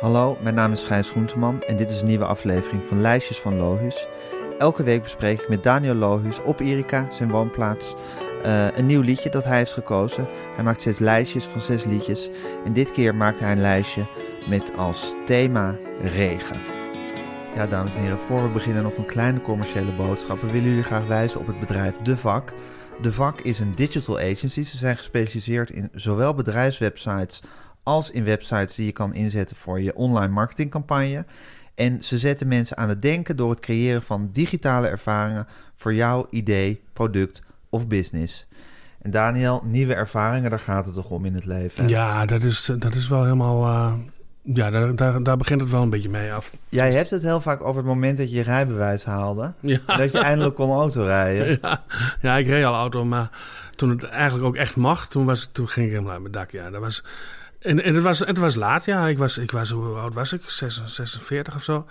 Hallo, 0.00 0.38
mijn 0.40 0.54
naam 0.54 0.72
is 0.72 0.84
Gijs 0.84 1.10
Groenteman 1.10 1.62
en 1.62 1.76
dit 1.76 1.90
is 1.90 2.00
een 2.00 2.06
nieuwe 2.06 2.24
aflevering 2.24 2.82
van 2.88 3.00
Lijstjes 3.00 3.40
van 3.40 3.56
Lohus. 3.56 4.06
Elke 4.58 4.82
week 4.82 5.02
bespreek 5.02 5.40
ik 5.40 5.48
met 5.48 5.62
Daniel 5.62 5.94
Lohus 5.94 6.42
op 6.42 6.60
Erika, 6.60 7.10
zijn 7.10 7.30
woonplaats, 7.30 7.94
uh, 8.44 8.76
een 8.76 8.86
nieuw 8.86 9.00
liedje 9.00 9.30
dat 9.30 9.44
hij 9.44 9.56
heeft 9.56 9.72
gekozen. 9.72 10.28
Hij 10.54 10.64
maakt 10.64 10.82
zes 10.82 10.98
lijstjes 10.98 11.44
van 11.44 11.60
zes 11.60 11.84
liedjes 11.84 12.30
en 12.64 12.72
dit 12.72 12.92
keer 12.92 13.14
maakt 13.14 13.40
hij 13.40 13.52
een 13.52 13.60
lijstje 13.60 14.06
met 14.48 14.72
als 14.76 15.14
thema 15.24 15.76
regen. 16.02 16.56
Ja, 17.54 17.66
dames 17.66 17.94
en 17.94 18.00
heren, 18.00 18.18
voor 18.18 18.42
we 18.42 18.48
beginnen 18.48 18.82
nog 18.82 18.96
een 18.96 19.06
kleine 19.06 19.40
commerciële 19.40 19.92
boodschap. 19.92 20.40
We 20.40 20.50
willen 20.50 20.68
jullie 20.68 20.82
graag 20.82 21.06
wijzen 21.06 21.40
op 21.40 21.46
het 21.46 21.60
bedrijf 21.60 21.96
De 22.02 22.16
Vak. 22.16 22.52
De 23.00 23.12
Vak 23.12 23.40
is 23.40 23.58
een 23.58 23.74
digital 23.74 24.18
agency. 24.18 24.62
Ze 24.62 24.76
zijn 24.76 24.96
gespecialiseerd 24.96 25.70
in 25.70 25.88
zowel 25.92 26.34
bedrijfswebsites 26.34 27.42
als 27.88 28.10
in 28.10 28.24
websites 28.24 28.74
die 28.74 28.86
je 28.86 28.92
kan 28.92 29.14
inzetten 29.14 29.56
voor 29.56 29.80
je 29.80 29.94
online 29.94 30.32
marketingcampagne. 30.32 31.24
En 31.74 32.02
ze 32.02 32.18
zetten 32.18 32.48
mensen 32.48 32.76
aan 32.76 32.88
het 32.88 33.02
denken 33.02 33.36
door 33.36 33.50
het 33.50 33.60
creëren 33.60 34.02
van 34.02 34.30
digitale 34.32 34.86
ervaringen 34.86 35.46
voor 35.74 35.94
jouw 35.94 36.26
idee, 36.30 36.82
product 36.92 37.42
of 37.68 37.86
business. 37.86 38.46
En 39.02 39.10
Daniel, 39.10 39.62
nieuwe 39.64 39.94
ervaringen, 39.94 40.50
daar 40.50 40.58
gaat 40.58 40.86
het 40.86 40.94
toch 40.94 41.10
om 41.10 41.24
in 41.24 41.34
het 41.34 41.44
leven? 41.44 41.88
Ja, 41.88 42.26
dat 42.26 42.42
is, 42.42 42.70
dat 42.78 42.94
is 42.94 43.08
wel 43.08 43.22
helemaal. 43.22 43.66
Uh, 43.66 43.92
ja, 44.42 44.70
daar, 44.70 44.94
daar, 44.94 45.22
daar, 45.22 45.36
begint 45.36 45.60
het 45.60 45.70
wel 45.70 45.82
een 45.82 45.90
beetje 45.90 46.08
mee 46.08 46.32
af. 46.32 46.50
Jij 46.68 46.92
hebt 46.92 47.10
het 47.10 47.22
heel 47.22 47.40
vaak 47.40 47.62
over 47.62 47.76
het 47.76 47.86
moment 47.86 48.18
dat 48.18 48.30
je 48.30 48.36
je 48.36 48.42
rijbewijs 48.42 49.04
haalde. 49.04 49.52
Ja. 49.60 49.78
Dat 49.86 50.12
je 50.12 50.18
eindelijk 50.18 50.54
kon 50.54 50.70
autorijden. 50.70 51.58
Ja, 51.62 51.82
ja, 52.20 52.36
ik 52.36 52.46
reed 52.46 52.64
al 52.64 52.74
auto, 52.74 53.04
maar 53.04 53.30
toen 53.74 53.90
het 53.90 54.04
eigenlijk 54.04 54.46
ook 54.46 54.56
echt 54.56 54.76
mag, 54.76 55.08
toen, 55.08 55.26
was, 55.26 55.48
toen 55.52 55.68
ging 55.68 55.86
ik 55.86 55.92
helemaal 55.92 56.12
uit 56.12 56.20
mijn 56.20 56.32
dak. 56.32 56.50
Ja, 56.50 56.70
dat 56.70 56.80
was 56.80 57.04
en, 57.58 57.82
en 57.82 57.94
het, 57.94 58.02
was, 58.02 58.18
het 58.18 58.38
was 58.38 58.54
laat, 58.54 58.84
ja. 58.84 59.06
Ik 59.06 59.18
was, 59.18 59.38
ik 59.38 59.50
was, 59.50 59.70
hoe 59.70 59.96
oud 59.96 60.14
was 60.14 60.32
ik? 60.32 60.42
46 60.50 61.54
of 61.54 61.64
zo. 61.64 61.86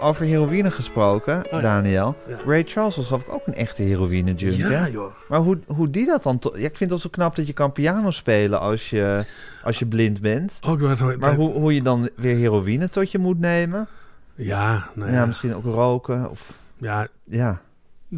Over 0.00 0.26
heroïne 0.26 0.70
gesproken, 0.70 1.52
oh 1.52 1.62
Daniel. 1.62 2.16
Ray 2.46 2.64
Charles 2.66 2.96
was 2.96 3.06
geloof 3.06 3.22
ik 3.22 3.32
ook 3.32 3.46
een 3.46 3.54
echte 3.54 3.82
heroïne. 3.82 4.32
Ja, 4.36 4.88
joh. 4.88 5.12
Maar 5.28 5.40
hoe, 5.40 5.58
hoe 5.66 5.90
die 5.90 6.06
dat 6.06 6.22
dan... 6.22 6.40
Ja, 6.54 6.68
ik 6.68 6.76
vind 6.76 6.90
het 6.90 7.00
zo 7.00 7.08
knap 7.08 7.36
dat 7.36 7.46
je 7.46 7.52
kan 7.52 7.72
piano 7.72 8.10
spelen 8.10 8.60
als 8.60 8.90
je, 8.90 9.24
als 9.62 9.78
je 9.78 9.86
blind 9.86 10.20
bent. 10.20 10.58
Ook 10.66 10.80
wat, 10.80 11.18
maar 11.18 11.34
hoe, 11.34 11.52
hoe 11.52 11.74
je 11.74 11.82
dan 11.82 12.08
weer 12.16 12.36
heroïne 12.36 12.88
tot 12.88 13.10
je 13.10 13.18
moet 13.18 13.38
nemen? 13.38 13.88
Ja, 14.34 14.88
nou 14.94 15.12
ja. 15.12 15.26
misschien 15.26 15.54
ook 15.54 15.64
roken 15.64 16.30
of... 16.30 16.52
Ja, 16.76 17.06
ja. 17.24 17.60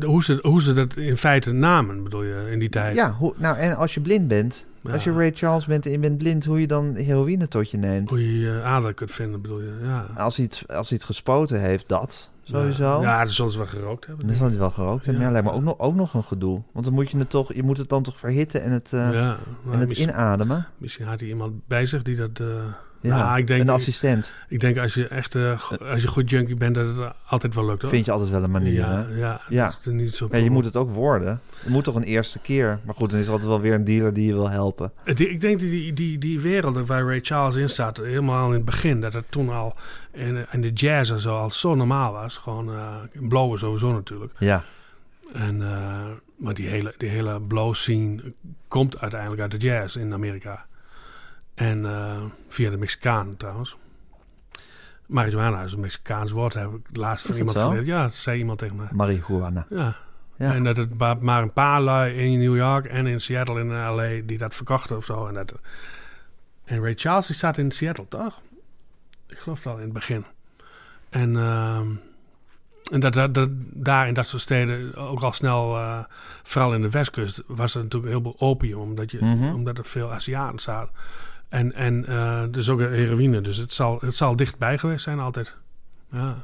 Hoe, 0.01 0.25
ze, 0.25 0.39
hoe 0.43 0.63
ze 0.63 0.73
dat 0.73 0.97
in 0.97 1.17
feite 1.17 1.53
namen, 1.53 2.03
bedoel 2.03 2.23
je, 2.23 2.49
in 2.51 2.59
die 2.59 2.69
tijd. 2.69 2.95
Ja, 2.95 3.13
hoe, 3.13 3.35
nou 3.37 3.57
en 3.57 3.77
als 3.77 3.95
je 3.95 4.01
blind 4.01 4.29
bent... 4.29 4.69
Als 4.93 5.05
je 5.05 5.13
Ray 5.13 5.33
Charles 5.35 5.67
bent 5.67 5.87
en 5.87 5.93
je 5.93 5.99
bent 5.99 6.19
blind, 6.19 6.45
hoe 6.45 6.61
je 6.61 6.67
dan 6.67 6.95
heroïne 6.95 7.49
tot 7.49 7.71
je 7.71 7.77
neemt. 7.77 8.11
Hoe 8.11 8.27
je 8.27 8.39
je 8.39 8.63
ader 8.63 8.95
kunt 8.95 9.11
vinden, 9.11 9.41
bedoel 9.41 9.61
je, 9.61 9.73
ja. 9.83 10.07
Als 10.17 10.37
hij 10.37 10.45
het, 10.45 10.65
als 10.77 10.89
hij 10.89 10.99
het 10.99 11.07
gespoten 11.07 11.61
heeft, 11.61 11.89
dat 11.89 12.31
sowieso. 12.43 13.01
Ja, 13.01 13.23
dan 13.25 13.33
zullen 13.33 13.51
ze 13.51 13.59
wel 13.59 13.67
gerookt 13.67 14.07
hebben. 14.07 14.27
Dan 14.27 14.37
zullen 14.37 14.53
ze 14.53 14.59
wel 14.59 14.71
gerookt 14.71 15.07
hebben, 15.07 15.25
ja. 15.25 15.31
lijkt 15.31 15.47
me 15.47 15.53
ook 15.53 15.63
nog, 15.63 15.79
ook 15.79 15.95
nog 15.95 16.15
een 16.15 16.25
gedoe. 16.25 16.63
Want 16.73 16.85
dan 16.85 16.95
moet 16.95 17.11
je 17.11 17.19
het 17.19 17.31
toch, 17.31 17.55
je 17.55 17.63
moet 17.63 17.79
het 17.79 17.89
dan 17.89 18.03
toch 18.03 18.19
verhitten 18.19 18.63
en 18.63 18.71
het, 18.71 18.91
uh, 18.95 19.13
ja, 19.13 19.37
en 19.71 19.79
het 19.79 19.93
inademen. 19.93 20.67
Misschien 20.79 21.07
had 21.07 21.21
hij 21.21 21.29
iemand 21.29 21.53
bij 21.67 21.87
zich 21.87 22.03
die 22.03 22.17
dat... 22.17 22.41
Uh, 22.41 22.47
ja, 23.01 23.17
nou, 23.17 23.39
ik 23.39 23.47
denk, 23.47 23.61
een 23.61 23.69
assistent. 23.69 24.33
Ik 24.49 24.61
denk 24.61 24.79
als 24.79 24.95
je 24.95 25.09
echt 25.09 25.35
uh, 25.35 25.71
als 25.93 26.03
je 26.03 26.09
goed 26.09 26.31
junkie 26.31 26.55
bent, 26.55 26.75
dat 26.75 26.97
het 26.97 27.15
altijd 27.27 27.55
wel 27.55 27.67
lukt. 27.67 27.83
Hoor. 27.83 27.91
Vind 27.91 28.05
je 28.05 28.13
altijd 28.13 28.31
wel 28.31 28.43
een 28.43 28.51
manier. 28.51 28.73
Ja, 28.73 29.07
hè? 29.09 29.19
ja, 29.19 29.41
ja. 29.49 29.75
niet 29.85 30.15
zo 30.15 30.29
ja, 30.31 30.39
je 30.39 30.51
moet 30.51 30.65
het 30.65 30.77
ook 30.77 30.91
worden. 30.91 31.41
Het 31.61 31.69
moet 31.69 31.85
toch 31.85 31.95
een 31.95 32.03
eerste 32.03 32.39
keer. 32.39 32.79
Maar 32.85 32.95
goed, 32.95 33.11
dan 33.11 33.19
is 33.19 33.27
er 33.27 33.33
altijd 33.33 33.49
wel 33.49 33.61
weer 33.61 33.75
een 33.75 33.85
dealer 33.85 34.13
die 34.13 34.27
je 34.27 34.33
wil 34.33 34.51
helpen. 34.51 34.93
Ik 35.05 35.41
denk 35.41 35.59
die, 35.59 35.71
die, 35.71 35.93
die, 35.93 36.19
die 36.19 36.41
wereld 36.41 36.87
waar 36.87 37.05
Ray 37.05 37.21
Charles 37.23 37.57
in 37.57 37.69
staat, 37.69 37.97
helemaal 37.97 38.47
in 38.47 38.53
het 38.53 38.65
begin, 38.65 39.01
dat 39.01 39.13
het 39.13 39.25
toen 39.29 39.49
al 39.49 39.75
in, 40.13 40.47
in 40.51 40.61
de 40.61 40.73
jazz 40.73 41.11
en 41.11 41.21
zo 41.21 41.37
al 41.37 41.51
zo 41.51 41.75
normaal 41.75 42.13
was. 42.13 42.37
Gewoon 42.37 42.71
uh, 42.71 42.95
blowen 43.13 43.59
sowieso 43.59 43.93
natuurlijk. 43.93 44.33
Ja. 44.39 44.65
En, 45.33 45.57
uh, 45.61 46.03
maar 46.37 46.55
die 46.55 46.67
hele, 46.67 46.95
die 46.97 47.09
hele 47.09 47.41
blow 47.41 47.75
scene 47.75 48.33
komt 48.69 49.01
uiteindelijk 49.01 49.41
uit 49.41 49.51
de 49.51 49.57
jazz 49.57 49.97
in 49.97 50.13
Amerika. 50.13 50.67
En 51.61 51.79
uh, 51.79 52.23
via 52.49 52.71
de 52.71 52.77
Mexicaan 52.77 53.37
trouwens. 53.37 53.77
Marihuana 55.07 55.63
is 55.63 55.73
een 55.73 55.81
Mexicaans 55.81 56.31
woord, 56.31 56.55
heb 56.55 56.71
ik 56.73 56.97
laatst 56.97 57.27
van 57.27 57.37
iemand 57.37 57.59
geleerd. 57.59 57.87
Ja, 57.87 58.03
dat 58.03 58.15
zei 58.15 58.39
iemand 58.39 58.59
tegen 58.59 58.77
mij. 58.77 58.89
Marihuana. 58.91 59.67
Ja. 59.69 59.97
ja. 60.37 60.55
En 60.55 60.65
dat 60.65 60.77
het 60.77 61.21
maar 61.21 61.43
een 61.43 61.53
paar 61.53 61.81
lui 61.81 62.15
in 62.15 62.39
New 62.39 62.57
York 62.57 62.85
en 62.85 63.07
in 63.07 63.21
Seattle 63.21 63.61
en 63.61 63.69
LA 63.69 64.27
die 64.27 64.39
dat 64.39 64.55
verkochten 64.55 64.97
of 64.97 65.05
zo. 65.05 65.27
En, 65.27 65.35
dat, 65.35 65.55
en 66.65 66.83
Ray 66.83 66.95
Charles 66.95 67.27
die 67.27 67.37
staat 67.37 67.59
in 67.59 67.71
Seattle, 67.71 68.09
toch? 68.09 68.41
Ik 69.27 69.39
geloof 69.39 69.63
wel 69.63 69.77
in 69.77 69.85
het 69.85 69.93
begin. 69.93 70.25
En, 71.11 71.35
uh, 71.35 71.77
en 72.91 73.01
dat, 73.01 73.13
dat, 73.13 73.35
dat, 73.35 73.49
daar 73.61 74.09
in 74.09 74.15
dat 74.15 74.27
soort 74.27 74.43
steden 74.43 74.97
ook 74.97 75.21
al 75.21 75.33
snel, 75.33 75.77
uh, 75.77 75.99
vooral 76.43 76.75
in 76.75 76.83
de 76.83 76.91
westkust, 76.91 77.43
was 77.47 77.75
er 77.75 77.83
natuurlijk 77.83 78.13
heel 78.13 78.23
veel 78.23 78.49
opium, 78.49 78.79
omdat, 78.79 79.11
je, 79.11 79.19
mm 79.21 79.39
-hmm. 79.39 79.55
omdat 79.55 79.79
er 79.79 79.85
veel 79.85 80.13
Aziaten 80.13 80.59
zaten. 80.59 80.95
En, 81.51 81.75
en 81.75 82.05
uh, 82.09 82.43
dus 82.51 82.69
ook 82.69 82.81
heroïne. 82.81 83.41
Dus 83.41 83.57
het 83.57 83.73
zal, 83.73 83.99
het 84.01 84.17
zal 84.17 84.37
dichtbij 84.37 84.79
geweest 84.79 85.05
zijn 85.05 85.21
altijd. 85.21 85.55
Ja. 86.13 86.37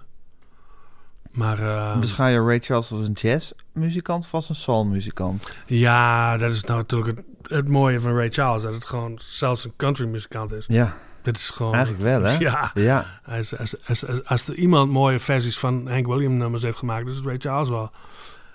Maar... 1.32 1.58
Uh, 1.58 1.98
Beschouw 1.98 2.26
je 2.26 2.44
Ray 2.44 2.60
Charles 2.60 2.92
als 2.92 3.06
een 3.06 3.12
jazzmuzikant 3.12 4.24
of 4.24 4.34
als 4.34 4.48
een 4.48 4.54
soulmuzikant? 4.54 5.56
Ja, 5.66 6.36
dat 6.36 6.52
is 6.52 6.64
nou 6.64 6.78
natuurlijk 6.78 7.16
het, 7.16 7.50
het, 7.50 7.68
mooie 7.68 8.00
van 8.00 8.16
Ray 8.16 8.30
Charles. 8.30 8.62
Dat 8.62 8.74
het 8.74 8.84
gewoon 8.84 9.18
zelfs 9.22 9.64
een 9.64 9.72
countrymuzikant 9.76 10.52
is. 10.52 10.64
Ja. 10.68 10.96
Dat 11.22 11.36
is 11.36 11.50
gewoon... 11.50 11.74
Eigenlijk 11.74 12.04
wel, 12.04 12.22
hè? 12.22 12.38
Ja. 12.38 12.70
ja. 12.74 13.20
Als, 13.24 13.58
als, 13.58 13.74
als, 13.86 14.24
als, 14.24 14.48
er 14.48 14.54
iemand 14.54 14.90
mooie 14.90 15.18
versies 15.18 15.58
van 15.58 15.88
Hank 15.88 16.06
Williams 16.06 16.38
nummers 16.38 16.62
heeft 16.62 16.78
gemaakt... 16.78 17.08
is 17.08 17.16
het 17.16 17.24
Ray 17.24 17.38
Charles 17.38 17.68
wel. 17.68 17.90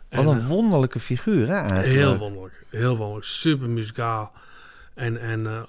Wat 0.09 0.25
een 0.25 0.47
wonderlijke 0.47 0.99
figuur, 0.99 1.47
hè? 1.47 1.55
Eigenlijk. 1.55 1.85
Heel 1.85 2.17
wonderlijk. 2.17 2.65
Heel 2.69 2.97
wonderlijk. 2.97 3.25
Super 3.25 3.69
muzikaal. 3.69 4.31
En, 4.93 5.17
en 5.17 5.39
uh, 5.39 5.61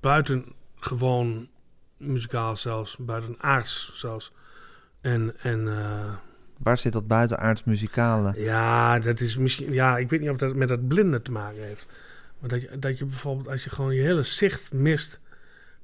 buiten 0.00 0.44
gewoon 0.78 1.48
muzikaal 1.96 2.56
zelfs, 2.56 2.96
buiten 2.96 3.34
aards 3.38 3.90
zelfs. 3.94 4.32
En, 5.00 5.34
en 5.38 5.60
uh, 5.66 6.14
Waar 6.58 6.78
zit 6.78 6.92
dat 6.92 7.06
buitenaards 7.06 7.64
muzikale? 7.64 8.32
Ja, 8.36 8.98
dat 8.98 9.20
is 9.20 9.36
misschien. 9.36 9.72
Ja, 9.72 9.98
ik 9.98 10.10
weet 10.10 10.20
niet 10.20 10.30
of 10.30 10.36
dat 10.36 10.54
met 10.54 10.68
dat 10.68 10.88
blinde 10.88 11.22
te 11.22 11.32
maken 11.32 11.62
heeft. 11.62 11.86
Maar 12.38 12.48
dat 12.48 12.60
je, 12.62 12.78
dat 12.78 12.98
je 12.98 13.04
bijvoorbeeld, 13.04 13.48
als 13.48 13.64
je 13.64 13.70
gewoon 13.70 13.94
je 13.94 14.02
hele 14.02 14.22
zicht 14.22 14.72
mist. 14.72 15.20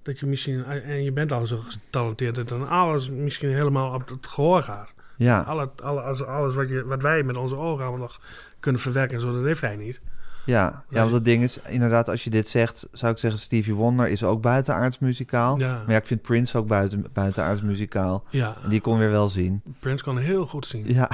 Dat 0.02 0.19
je 0.19 0.26
misschien. 0.26 0.64
En 0.64 1.05
je 1.05 1.12
bent 1.12 1.32
al 1.32 1.46
zo 1.46 1.56
getalenteerd. 1.56 2.35
Dat 2.35 2.49
dan 2.49 2.69
alles 2.69 3.11
misschien 3.11 3.52
helemaal 3.52 3.94
op 3.94 4.08
het 4.08 4.26
gehoor 4.26 4.62
gaat. 4.62 4.93
Ja. 5.17 5.40
Alle, 5.40 5.70
alles, 5.82 6.23
alles 6.23 6.55
wat, 6.55 6.69
je, 6.69 6.85
wat 6.85 7.02
wij 7.02 7.23
met 7.23 7.37
onze 7.37 7.56
ogen 7.56 7.85
allemaal 7.85 8.00
nog 8.00 8.20
kunnen 8.61 8.81
verwerken. 8.81 9.20
Zo, 9.20 9.32
dat 9.32 9.44
heeft 9.44 9.61
hij 9.61 9.76
niet. 9.76 10.00
Ja, 10.44 10.85
ja, 10.89 11.00
want 11.00 11.12
het 11.12 11.25
ding 11.25 11.43
is, 11.43 11.59
inderdaad, 11.69 12.09
als 12.09 12.25
je 12.25 12.31
dit 12.31 12.49
zegt, 12.49 12.89
zou 12.93 13.12
ik 13.12 13.19
zeggen, 13.19 13.41
Stevie 13.41 13.75
Wonder 13.75 14.09
is 14.09 14.25
ook 14.25 14.41
buitenaards 14.41 14.99
muzikaal. 14.99 15.59
Ja. 15.59 15.73
Maar 15.73 15.91
ja, 15.91 15.97
ik 15.97 16.06
vind 16.06 16.23
Prince 16.23 16.59
ook 16.59 16.67
buiten, 16.67 17.06
buitenaards 17.12 17.62
muzikaal. 17.62 18.25
Ja. 18.31 18.56
En 18.62 18.69
die 18.69 18.81
kon 18.81 18.99
weer 18.99 19.11
wel 19.11 19.29
zien. 19.29 19.62
Prince 19.79 20.05
kon 20.05 20.19
heel 20.19 20.47
goed 20.47 20.67
zien. 20.67 20.94
Ja. 20.94 21.11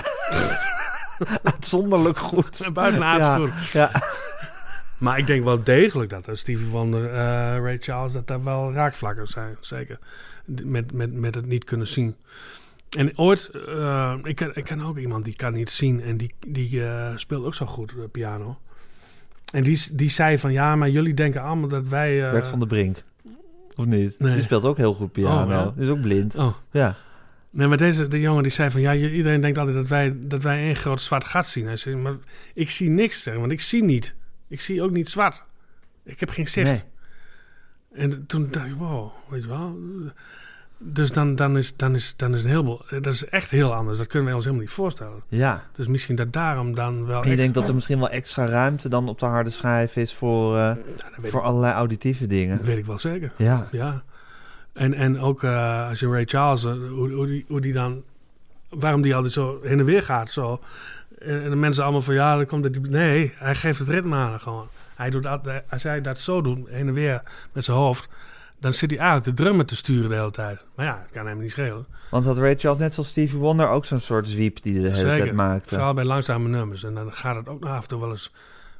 Uitzonderlijk 1.42 2.18
goed. 2.18 2.68
buitenaards 2.72 3.26
ja. 3.26 3.36
goed. 3.36 3.70
Ja. 3.72 3.90
Maar 4.98 5.18
ik 5.18 5.26
denk 5.26 5.44
wel 5.44 5.62
degelijk 5.62 6.10
dat 6.10 6.28
Stevie 6.32 6.66
Wonder, 6.66 7.04
uh, 7.04 7.12
Ray 7.58 7.78
Charles, 7.80 8.12
dat 8.12 8.26
daar 8.26 8.44
wel 8.44 8.72
raakvlakken 8.72 9.26
zijn. 9.26 9.56
Zeker. 9.60 9.98
Met, 10.44 10.92
met, 10.92 11.12
met 11.12 11.34
het 11.34 11.46
niet 11.46 11.64
kunnen 11.64 11.86
zien. 11.86 12.16
En 12.96 13.18
ooit, 13.18 13.50
uh, 13.68 14.14
ik, 14.22 14.36
ken, 14.36 14.50
ik 14.54 14.64
ken 14.64 14.80
ook 14.80 14.98
iemand 14.98 15.24
die 15.24 15.34
kan 15.34 15.52
niet 15.52 15.70
zien 15.70 16.02
en 16.02 16.16
die, 16.16 16.34
die 16.46 16.70
uh, 16.70 17.16
speelt 17.16 17.44
ook 17.44 17.54
zo 17.54 17.66
goed 17.66 18.10
piano. 18.12 18.58
En 19.52 19.62
die, 19.62 19.86
die 19.92 20.10
zei 20.10 20.38
van 20.38 20.52
ja, 20.52 20.76
maar 20.76 20.90
jullie 20.90 21.14
denken 21.14 21.42
allemaal 21.42 21.68
dat 21.68 21.88
wij. 21.88 22.24
Uh, 22.24 22.30
Bert 22.30 22.46
van 22.46 22.58
der 22.58 22.68
Brink. 22.68 23.02
Of 23.74 23.86
niet? 23.86 24.18
Nee. 24.18 24.32
Die 24.32 24.42
speelt 24.42 24.64
ook 24.64 24.76
heel 24.76 24.94
goed 24.94 25.12
piano. 25.12 25.42
Oh, 25.42 25.74
ja? 25.76 25.82
Is 25.82 25.88
ook 25.88 26.00
blind. 26.00 26.36
Oh. 26.36 26.54
Ja. 26.70 26.96
Nee, 27.50 27.66
maar 27.66 27.76
deze 27.76 28.08
de 28.08 28.20
jongen 28.20 28.42
die 28.42 28.52
zei 28.52 28.70
van... 28.70 28.80
Ja, 28.80 28.94
iedereen 28.94 29.40
denkt 29.40 29.58
altijd 29.58 29.76
dat 29.76 29.88
wij, 29.88 30.16
dat 30.16 30.42
wij 30.42 30.58
één 30.58 30.76
groot 30.76 31.00
zwart 31.00 31.24
gat 31.24 31.46
zien. 31.46 31.66
Hij 31.66 31.76
zei, 31.76 31.96
maar 31.96 32.16
ik 32.54 32.70
zie 32.70 32.90
niks, 32.90 33.22
zeg, 33.22 33.36
want 33.36 33.52
ik 33.52 33.60
zie 33.60 33.84
niet. 33.84 34.14
Ik 34.48 34.60
zie 34.60 34.82
ook 34.82 34.90
niet 34.90 35.08
zwart. 35.08 35.42
Ik 36.04 36.20
heb 36.20 36.30
geen 36.30 36.48
zicht. 36.48 36.66
Nee. 36.68 36.82
En 37.92 38.26
toen 38.26 38.48
dacht 38.50 38.66
ik, 38.66 38.74
wow, 38.74 39.10
weet 39.28 39.42
je 39.42 39.48
wel. 39.48 39.78
Dus 40.80 41.12
dan, 41.12 41.34
dan, 41.34 41.56
is, 41.56 41.76
dan, 41.76 41.94
is, 41.94 42.14
dan 42.16 42.34
is 42.34 42.44
een 42.44 42.50
heleboel... 42.50 42.80
Dat 43.00 43.14
is 43.14 43.24
echt 43.24 43.50
heel 43.50 43.74
anders. 43.74 43.98
Dat 43.98 44.06
kunnen 44.06 44.24
wij 44.24 44.34
ons 44.34 44.44
helemaal 44.44 44.66
niet 44.66 44.74
voorstellen. 44.74 45.22
Ja. 45.28 45.64
Dus 45.72 45.86
misschien 45.86 46.16
dat 46.16 46.32
daarom 46.32 46.74
dan 46.74 47.06
wel... 47.06 47.22
En 47.22 47.30
je 47.30 47.36
denkt 47.36 47.54
dat 47.54 47.68
er 47.68 47.74
misschien 47.74 47.98
wel 47.98 48.08
extra 48.08 48.46
ruimte 48.46 48.88
dan 48.88 49.08
op 49.08 49.18
de 49.18 49.26
harde 49.26 49.50
schijf 49.50 49.96
is 49.96 50.14
voor, 50.14 50.56
eh, 50.56 50.68
dat 50.96 51.10
weet, 51.16 51.30
voor 51.30 51.42
allerlei 51.42 51.72
auditieve 51.72 52.26
dingen. 52.26 52.58
ik, 52.58 52.64
weet 52.64 52.78
ik 52.78 52.86
wel 52.86 52.98
zeker. 52.98 53.32
Ja. 53.36 53.68
Ja. 53.70 54.02
En, 54.72 54.94
en 54.94 55.20
ook 55.20 55.42
eh, 55.42 55.88
als 55.88 56.00
je 56.00 56.08
Ray 56.08 56.24
Charles, 56.24 56.64
eh, 56.64 56.72
hoe, 56.72 57.12
hoe, 57.12 57.26
die, 57.26 57.44
hoe 57.48 57.60
die 57.60 57.72
dan, 57.72 58.02
waarom 58.68 59.02
die 59.02 59.14
altijd 59.14 59.32
zo 59.32 59.60
heen 59.62 59.78
en 59.78 59.84
weer 59.84 60.02
gaat. 60.02 60.30
Zo. 60.30 60.60
En, 61.18 61.50
de 61.50 61.56
mensen 61.56 61.82
allemaal 61.82 62.02
van 62.02 62.14
ja, 62.14 62.36
dan 62.36 62.46
komt 62.46 62.64
het. 62.64 62.90
Nee, 62.90 63.32
hij 63.34 63.54
geeft 63.54 63.78
het 63.78 63.88
ritme 63.88 64.16
aan 64.16 64.40
gewoon. 64.40 64.68
Hij 64.94 65.10
doet 65.10 65.26
altijd, 65.26 65.64
als 65.70 65.82
hij 65.82 66.00
dat 66.00 66.18
zo 66.18 66.40
doet, 66.40 66.68
heen 66.68 66.88
en 66.88 66.94
weer 66.94 67.22
met 67.52 67.64
zijn 67.64 67.76
hoofd, 67.76 68.08
dan 68.60 68.72
zit 68.74 68.90
hij 68.90 68.98
eigenlijk 68.98 69.36
de 69.36 69.42
drummen 69.42 69.66
te 69.66 69.76
sturen 69.76 70.08
de 70.08 70.14
hele 70.14 70.30
tijd. 70.30 70.64
Maar 70.74 70.86
ja, 70.86 70.98
dat 71.02 71.10
kan 71.12 71.26
hem 71.26 71.38
niet 71.38 71.50
schelen. 71.50 71.86
Want 72.10 72.24
had 72.24 72.38
Ray 72.38 72.56
Charles 72.58 72.80
net 72.80 72.92
zoals 72.92 73.08
Stevie 73.08 73.38
Wonder 73.38 73.68
ook 73.68 73.84
zo'n 73.84 74.00
soort 74.00 74.28
zwiep 74.28 74.62
die 74.62 74.80
de 74.82 74.90
hele 74.90 75.02
tijd 75.18 75.32
maakte. 75.32 75.68
Vooral 75.68 75.94
bij 75.94 76.04
langzame 76.04 76.48
nummers. 76.48 76.84
En 76.84 76.94
dan 76.94 77.12
gaat 77.12 77.36
het 77.36 77.48
ook 77.48 77.64
af 77.64 77.82
en 77.82 77.88
toe 77.88 78.00
wel 78.00 78.10
eens, 78.10 78.32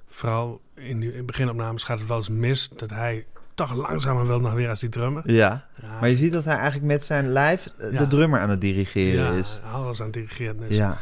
vooral 0.08 0.60
in 0.74 1.00
die 1.00 1.14
in 1.14 1.26
beginopnames 1.26 1.84
gaat 1.84 1.98
het 1.98 2.08
wel 2.08 2.16
eens 2.16 2.28
mis, 2.28 2.68
dat 2.76 2.90
hij 2.90 3.26
toch 3.54 3.74
langzamer 3.74 4.26
wil 4.26 4.40
nog 4.40 4.52
weer 4.52 4.68
als 4.68 4.80
die 4.80 4.88
drummer. 4.88 5.32
Ja. 5.32 5.66
Ja, 5.82 6.00
Maar 6.00 6.08
je 6.08 6.16
ziet 6.16 6.32
dat 6.32 6.44
hij 6.44 6.54
eigenlijk 6.54 6.86
met 6.86 7.04
zijn 7.04 7.28
lijf 7.28 7.68
Ja. 7.78 7.90
de 7.98 8.06
drummer 8.06 8.40
aan 8.40 8.50
het 8.50 8.60
dirigeren 8.60 9.32
ja, 9.32 9.38
is. 9.38 9.60
alles 9.72 9.98
aan 9.98 10.04
het 10.04 10.14
dirigeren 10.14 10.62
is. 10.62 10.76
Ja. 10.76 10.98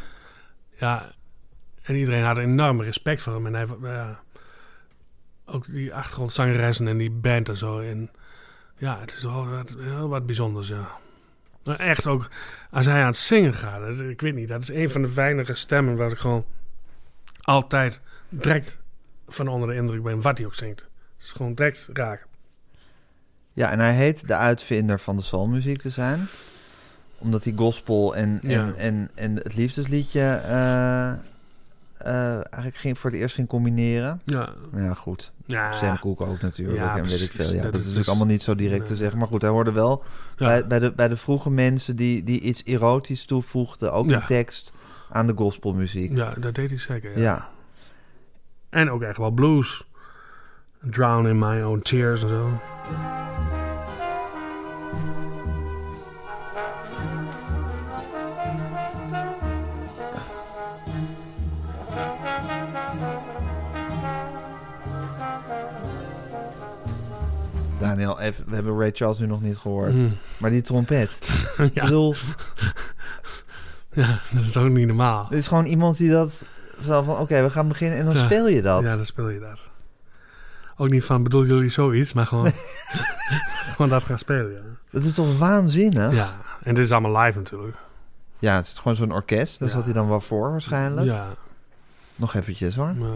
Ja, 0.71 1.11
en 1.81 1.95
iedereen 1.95 2.23
had 2.23 2.37
een 2.37 2.43
enorme 2.43 2.83
respect 2.83 3.21
voor 3.21 3.33
hem. 3.33 3.45
En 3.45 3.53
hij, 3.53 3.67
ja, 3.81 4.19
ook 5.45 5.65
die 5.71 5.93
achtergrondzangeressen 5.93 6.87
en 6.87 6.97
die 6.97 7.11
band 7.11 7.49
en 7.49 7.57
zo. 7.57 7.79
En 7.79 8.09
ja, 8.77 8.99
het 8.99 9.11
is 9.13 9.23
wel 9.23 9.47
wat, 9.49 9.75
heel 9.79 10.09
wat 10.09 10.25
bijzonders, 10.25 10.67
ja. 10.67 10.87
Maar 11.63 11.79
echt 11.79 12.07
ook, 12.07 12.29
als 12.71 12.85
hij 12.85 13.01
aan 13.01 13.07
het 13.07 13.17
zingen 13.17 13.53
gaat, 13.53 13.99
ik 13.99 14.21
weet 14.21 14.35
niet, 14.35 14.47
dat 14.47 14.61
is 14.61 14.69
een 14.69 14.89
van 14.89 15.01
de 15.01 15.13
weinige 15.13 15.55
stemmen 15.55 15.95
waar 15.95 16.11
ik 16.11 16.17
gewoon 16.17 16.45
altijd 17.41 17.99
direct 18.29 18.79
van 19.27 19.47
onder 19.47 19.69
de 19.69 19.75
indruk 19.75 20.03
ben 20.03 20.21
wat 20.21 20.37
hij 20.37 20.45
ook 20.47 20.55
zingt. 20.55 20.79
Het 20.79 21.25
is 21.25 21.31
gewoon 21.31 21.53
direct 21.53 21.89
raak. 21.93 22.25
ja, 23.53 23.71
en 23.71 23.79
hij 23.79 23.93
heet 23.93 24.27
de 24.27 24.35
uitvinder 24.35 24.99
van 24.99 25.15
de 25.17 25.23
soulmuziek 25.23 25.81
te 25.81 25.89
zijn. 25.89 26.27
Omdat 27.17 27.43
hij 27.43 27.53
gospel 27.55 28.15
en, 28.15 28.39
en, 28.43 28.49
Ja. 28.49 28.73
en, 28.73 29.09
en 29.15 29.35
het 29.35 29.55
liefdesliedje 29.55 30.21
eh, 30.29 31.13
eh, 31.97 32.33
eigenlijk 32.33 32.75
ging, 32.75 32.97
voor 32.97 33.09
het 33.09 33.19
eerst 33.19 33.35
ging 33.35 33.47
combineren. 33.47 34.21
Ja, 34.25 34.49
ja, 34.75 34.93
goed. 34.93 35.31
ja, 35.45 35.71
Sam 35.71 35.99
Cooke 35.99 36.25
ook 36.25 36.41
natuurlijk. 36.41 36.77
Ja, 36.77 36.97
en 36.97 37.03
weet 37.03 37.21
ik 37.21 37.31
veel. 37.31 37.53
Ja, 37.53 37.53
Dat 37.53 37.63
dat, 37.63 37.65
is 37.65 37.77
natuurlijk 37.77 37.95
dus- 37.95 38.07
allemaal 38.07 38.27
niet 38.27 38.41
zo 38.41 38.55
direct 38.55 38.87
te 38.87 38.95
zeggen. 38.95 39.17
Maar 39.17 39.27
goed, 39.27 39.41
hij 39.41 39.51
hoorde 39.51 39.71
wel 39.71 40.03
ja. 40.35 40.45
bij, 40.45 40.67
bij, 40.67 40.79
de, 40.79 40.91
bij 40.91 41.07
de 41.07 41.17
vroege 41.17 41.49
mensen 41.49 41.95
die, 41.95 42.23
die 42.23 42.39
iets 42.39 42.63
erotisch 42.65 43.25
toevoegden. 43.25 43.93
Ook 43.93 44.07
een 44.07 44.25
tekst 44.25 44.73
aan 45.09 45.27
de 45.27 45.33
gospelmuziek. 45.35 46.15
ja, 46.15 46.33
dat 46.39 46.55
deed 46.55 46.69
hij 46.69 46.79
zeker. 46.79 47.11
Ja. 47.11 47.21
ja. 47.23 47.49
En 48.69 48.91
ook 48.91 49.01
echt 49.01 49.17
wel 49.17 49.31
blues. 49.31 49.87
Drown 50.81 51.27
in 51.27 51.39
my 51.39 51.61
own 51.61 51.79
tears 51.79 52.23
en 52.23 52.29
zo. 52.29 52.49
Daniel, 67.79 68.19
even, 68.19 68.43
we 68.47 68.55
hebben 68.55 68.77
Ray 68.79 68.91
Charles 68.93 69.19
nu 69.19 69.25
nog 69.27 69.41
niet 69.41 69.57
gehoord. 69.57 69.93
Mm. 69.93 70.17
Maar 70.37 70.49
die 70.49 70.61
trompet. 70.61 71.19
Ik 71.57 71.73
ja, 71.73 71.83
bedoel, 71.83 72.15
ja, 73.91 74.19
dat 74.33 74.41
is 74.43 74.57
ook 74.57 74.69
niet 74.69 74.87
normaal. 74.87 75.27
dit 75.29 75.37
is 75.39 75.47
gewoon 75.47 75.65
iemand 75.65 75.97
die 75.97 76.09
dat 76.11 76.43
zo 76.83 77.01
van... 77.03 77.17
Oké, 77.17 77.41
we 77.41 77.49
gaan 77.49 77.67
beginnen 77.67 77.97
en 77.97 78.05
dan 78.05 78.15
Ja. 78.15 78.25
speel 78.25 78.47
je 78.47 78.61
dat. 78.61 78.83
Ja, 78.83 78.95
dan 78.95 79.05
speel 79.05 79.29
je 79.29 79.39
dat. 79.39 79.63
Ook 80.77 80.89
niet 80.89 81.03
van 81.03 81.23
bedoel 81.23 81.45
jullie 81.45 81.69
zoiets, 81.69 82.13
maar 82.13 82.27
gewoon, 82.27 82.51
gewoon 83.75 83.89
dat 83.89 84.03
gaan 84.03 84.19
spelen. 84.19 84.51
Ja. 84.51 84.59
Dat 84.91 85.03
is 85.03 85.13
toch 85.13 85.37
waanzinnig? 85.37 86.11
Ja, 86.11 86.17
ja, 86.17 86.35
en 86.63 86.75
dit 86.75 86.85
is 86.85 86.91
allemaal 86.91 87.21
live 87.23 87.37
natuurlijk. 87.37 87.77
het 88.39 88.65
is 88.65 88.77
gewoon 88.79 88.97
zo'n 88.97 89.11
orkest. 89.11 89.59
Daar 89.59 89.67
Ja. 89.67 89.73
zat 89.75 89.83
hij 89.83 89.93
dan 89.93 90.07
wel 90.07 90.21
voor 90.21 90.51
waarschijnlijk. 90.51 91.07
Ja, 91.07 91.27
Nog 92.15 92.33
eventjes 92.33 92.75
hoor. 92.75 92.95
maar, 92.95 93.09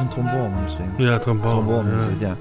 een 0.00 0.08
trombone 0.08 0.60
misschien? 0.62 0.92
ja, 0.96 1.18
trombone. 1.18 1.50
trombone 1.50 1.90
ja. 1.90 1.98
is 1.98 2.04
het, 2.04 2.20
ja. 2.20 2.36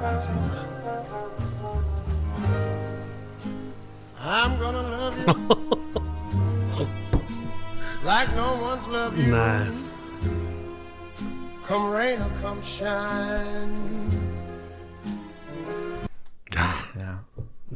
Waanzinnig. 0.00 0.68
I'm 4.22 4.58
gonna 4.58 4.82
love 4.82 5.16
you 5.24 5.34
like 8.04 8.34
no 8.34 8.58
one's 8.60 8.86
loved 8.88 9.18
you. 9.18 9.30
Nice. 9.30 9.82
Come 11.66 11.90
rain 11.90 12.20
or 12.20 12.30
come 12.42 12.62
shine. 12.62 14.08
Ja, 16.44 16.72
Ja. 16.98 17.22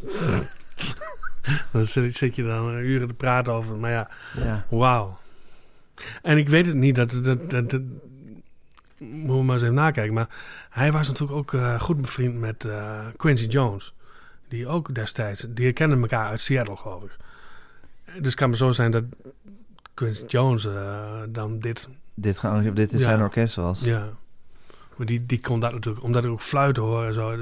dan 1.73 1.85
zit, 1.87 2.17
zit 2.17 2.37
je 2.37 2.43
dan 2.43 2.67
een 2.69 2.85
uren 2.85 3.09
te 3.09 3.15
praten 3.15 3.53
over. 3.53 3.77
Maar 3.77 3.91
ja, 3.91 4.09
ja. 4.37 4.65
wauw. 4.69 5.19
En 6.23 6.39
ik 6.39 6.49
weet 6.49 6.67
het 6.67 6.75
niet, 6.75 6.95
dat, 6.95 7.11
dat, 7.23 7.51
dat, 7.51 7.71
dat 7.71 7.81
moeten 8.99 9.37
we 9.39 9.43
maar 9.43 9.55
eens 9.55 9.63
even 9.63 9.75
nakijken. 9.75 10.15
Maar 10.15 10.29
hij 10.71 10.93
was 10.93 11.09
natuurlijk 11.09 11.39
ook 11.39 11.53
eh, 11.55 11.81
goed 11.81 12.01
bevriend 12.01 12.39
met 12.39 12.65
eh, 12.65 12.99
Quincy 13.17 13.45
Jones. 13.47 13.95
Die 14.49 14.67
ook 14.69 14.95
destijds, 14.95 15.47
die 15.49 15.65
herkenden 15.65 16.01
elkaar 16.01 16.27
uit 16.29 16.41
Seattle, 16.41 16.77
geloof 16.77 17.03
ik. 17.03 17.17
Dus 18.05 18.27
het 18.27 18.35
kan 18.35 18.49
maar 18.49 18.59
zo 18.59 18.73
zijn 18.73 18.91
dat 18.91 19.05
Quincy 19.95 20.25
Jones 20.27 20.65
eh, 20.67 21.21
dan 21.29 21.59
dit, 21.59 21.89
Dit, 22.15 22.39
gaan, 22.39 22.75
dit 22.75 22.93
is 22.93 23.01
Ja. 23.01 23.07
zijn 23.07 23.21
orkest 23.23 23.55
was. 23.55 23.81
ja. 23.81 24.09
Maar 24.97 25.07
die, 25.07 25.27
die 25.27 25.41
kon 25.41 25.61
dat 25.61 25.73
natuurlijk, 25.73 26.05
omdat 26.05 26.25
ik 26.25 26.31
ook 26.31 26.41
fluiten 26.41 26.83
hoor 26.83 27.05
en 27.05 27.15
zo, 27.15 27.37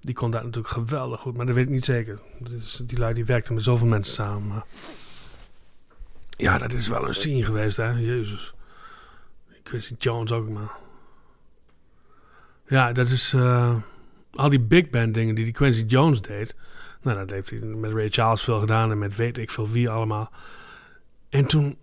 die 0.00 0.14
kon 0.14 0.30
dat 0.30 0.42
natuurlijk 0.42 0.72
geweldig 0.74 1.20
goed. 1.20 1.36
Maar 1.36 1.46
dat 1.46 1.54
weet 1.54 1.64
ik 1.64 1.70
niet 1.70 1.84
zeker. 1.84 2.20
Dus 2.38 2.80
die 2.84 2.98
lui 2.98 3.14
die 3.14 3.24
werkten 3.24 3.54
met 3.54 3.62
zoveel 3.62 3.86
mensen 3.86 4.14
samen. 4.14 4.46
Maar 4.48 4.64
ja, 6.40 6.58
dat 6.58 6.72
is 6.72 6.88
wel 6.88 7.08
een 7.08 7.14
scene 7.14 7.44
geweest, 7.44 7.76
hè. 7.76 7.90
Jezus. 7.90 8.54
Quincy 9.62 9.94
Jones 9.98 10.32
ook, 10.32 10.48
maar... 10.48 10.70
Ja, 12.66 12.92
dat 12.92 13.08
is... 13.08 13.32
eh, 13.32 13.74
al 14.34 14.48
die 14.48 14.60
big 14.60 14.90
band 14.90 15.14
dingen 15.14 15.34
die 15.34 15.44
die 15.44 15.54
Quincy 15.54 15.84
Jones 15.84 16.22
deed... 16.22 16.54
Nou, 17.02 17.18
dat 17.18 17.30
heeft 17.30 17.50
hij 17.50 17.58
met 17.58 17.92
Ray 17.92 18.08
Charles 18.10 18.42
veel 18.42 18.58
gedaan... 18.60 18.90
en 18.90 18.98
met 18.98 19.16
weet 19.16 19.38
ik 19.38 19.50
veel 19.50 19.70
wie 19.70 19.90
allemaal. 19.90 20.30
En 21.28 21.46
toen 21.46 21.78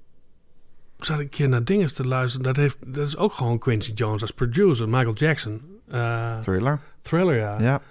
zat 0.99 1.17
ik 1.17 1.23
een 1.23 1.29
keer 1.29 1.49
naar 1.49 1.63
dingen 1.63 1.93
te 1.93 2.07
luisteren. 2.07 2.45
Dat, 2.45 2.55
heeft, 2.55 2.77
dat 2.85 3.07
is 3.07 3.17
ook 3.17 3.33
gewoon 3.33 3.59
Quincy 3.59 3.91
Jones 3.91 4.21
als 4.21 4.31
producer. 4.31 4.89
Michael 4.89 5.13
Jackson. 5.13 5.61
eh, 5.87 6.39
Thriller. 6.39 6.79
Thriller, 7.01 7.35
ja. 7.35 7.59
Ja. 7.59 7.81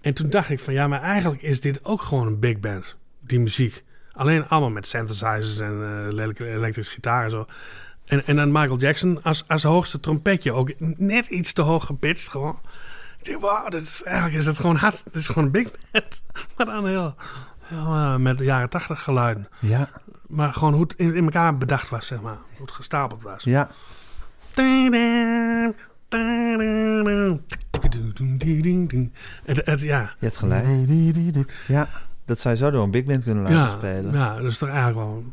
En 0.00 0.14
toen 0.14 0.30
dacht 0.30 0.50
ik 0.50 0.60
van 0.60 0.72
ja, 0.74 0.88
maar 0.88 1.00
eigenlijk 1.00 1.42
is 1.42 1.60
dit 1.60 1.84
ook 1.84 2.02
gewoon 2.02 2.26
een 2.26 2.38
big 2.38 2.60
band, 2.60 2.96
die 3.20 3.40
muziek. 3.40 3.84
Alleen 4.14 4.48
allemaal 4.48 4.70
met 4.70 4.86
synthesizers 4.86 5.60
en 5.60 5.72
eh, 5.72 6.12
lelijke 6.12 6.50
elektrische 6.50 6.92
gitaar 6.92 7.24
en 7.24 7.30
zo. 7.30 7.46
En, 8.04 8.26
en 8.26 8.36
dan 8.36 8.52
Michael 8.52 8.78
Jackson 8.78 9.22
als, 9.22 9.44
als 9.46 9.62
hoogste 9.62 10.00
trompetje 10.00 10.52
ook 10.52 10.72
net 10.96 11.26
iets 11.26 11.52
te 11.52 11.62
hoog 11.62 11.86
gepitcht 11.86 12.28
gewoon. 12.28 12.58
Ik 13.18 13.24
denk, 13.24 13.40
wauw, 13.40 13.68
dat 13.68 13.82
is, 13.82 14.02
eigenlijk 14.02 14.36
is 14.36 14.46
het 14.46 14.58
gewoon 14.58 14.76
hard. 14.76 15.02
Het 15.04 15.14
is 15.14 15.26
gewoon 15.26 15.44
een 15.44 15.50
big 15.50 15.70
band. 15.92 16.22
Maar 16.56 16.66
dan 16.66 16.86
heel, 16.86 17.14
heel 17.60 17.86
eh, 17.86 18.16
met 18.16 18.38
de 18.38 18.44
jaren 18.44 18.70
tachtig 18.70 19.02
geluiden. 19.02 19.48
Ja. 19.58 19.88
Maar 20.26 20.52
gewoon 20.52 20.72
hoe 20.72 20.82
het 20.82 20.94
in, 20.94 21.14
in 21.14 21.24
elkaar 21.24 21.58
bedacht 21.58 21.88
was, 21.88 22.06
zeg 22.06 22.20
maar. 22.20 22.38
Hoe 22.56 22.66
het 22.66 22.74
gestapeld 22.74 23.22
was. 23.22 23.44
Ja. 23.44 23.70
Het, 29.44 29.66
het, 29.66 29.80
ja. 29.80 30.00
Je 30.00 30.26
hebt 30.26 30.36
gelijk. 30.36 30.64
Ja. 31.66 31.88
Dat 32.24 32.42
je 32.42 32.56
zo 32.56 32.70
door 32.70 32.82
een 32.82 32.90
big 32.90 33.04
band 33.04 33.24
kunnen 33.24 33.42
laten 33.42 33.58
Ja, 33.58 33.76
spelen. 33.76 34.12
ja, 34.12 34.34
dat 34.36 34.44
is 34.44 34.58
toch 34.58 34.68
eigenlijk 34.68 34.98
wel 34.98 35.24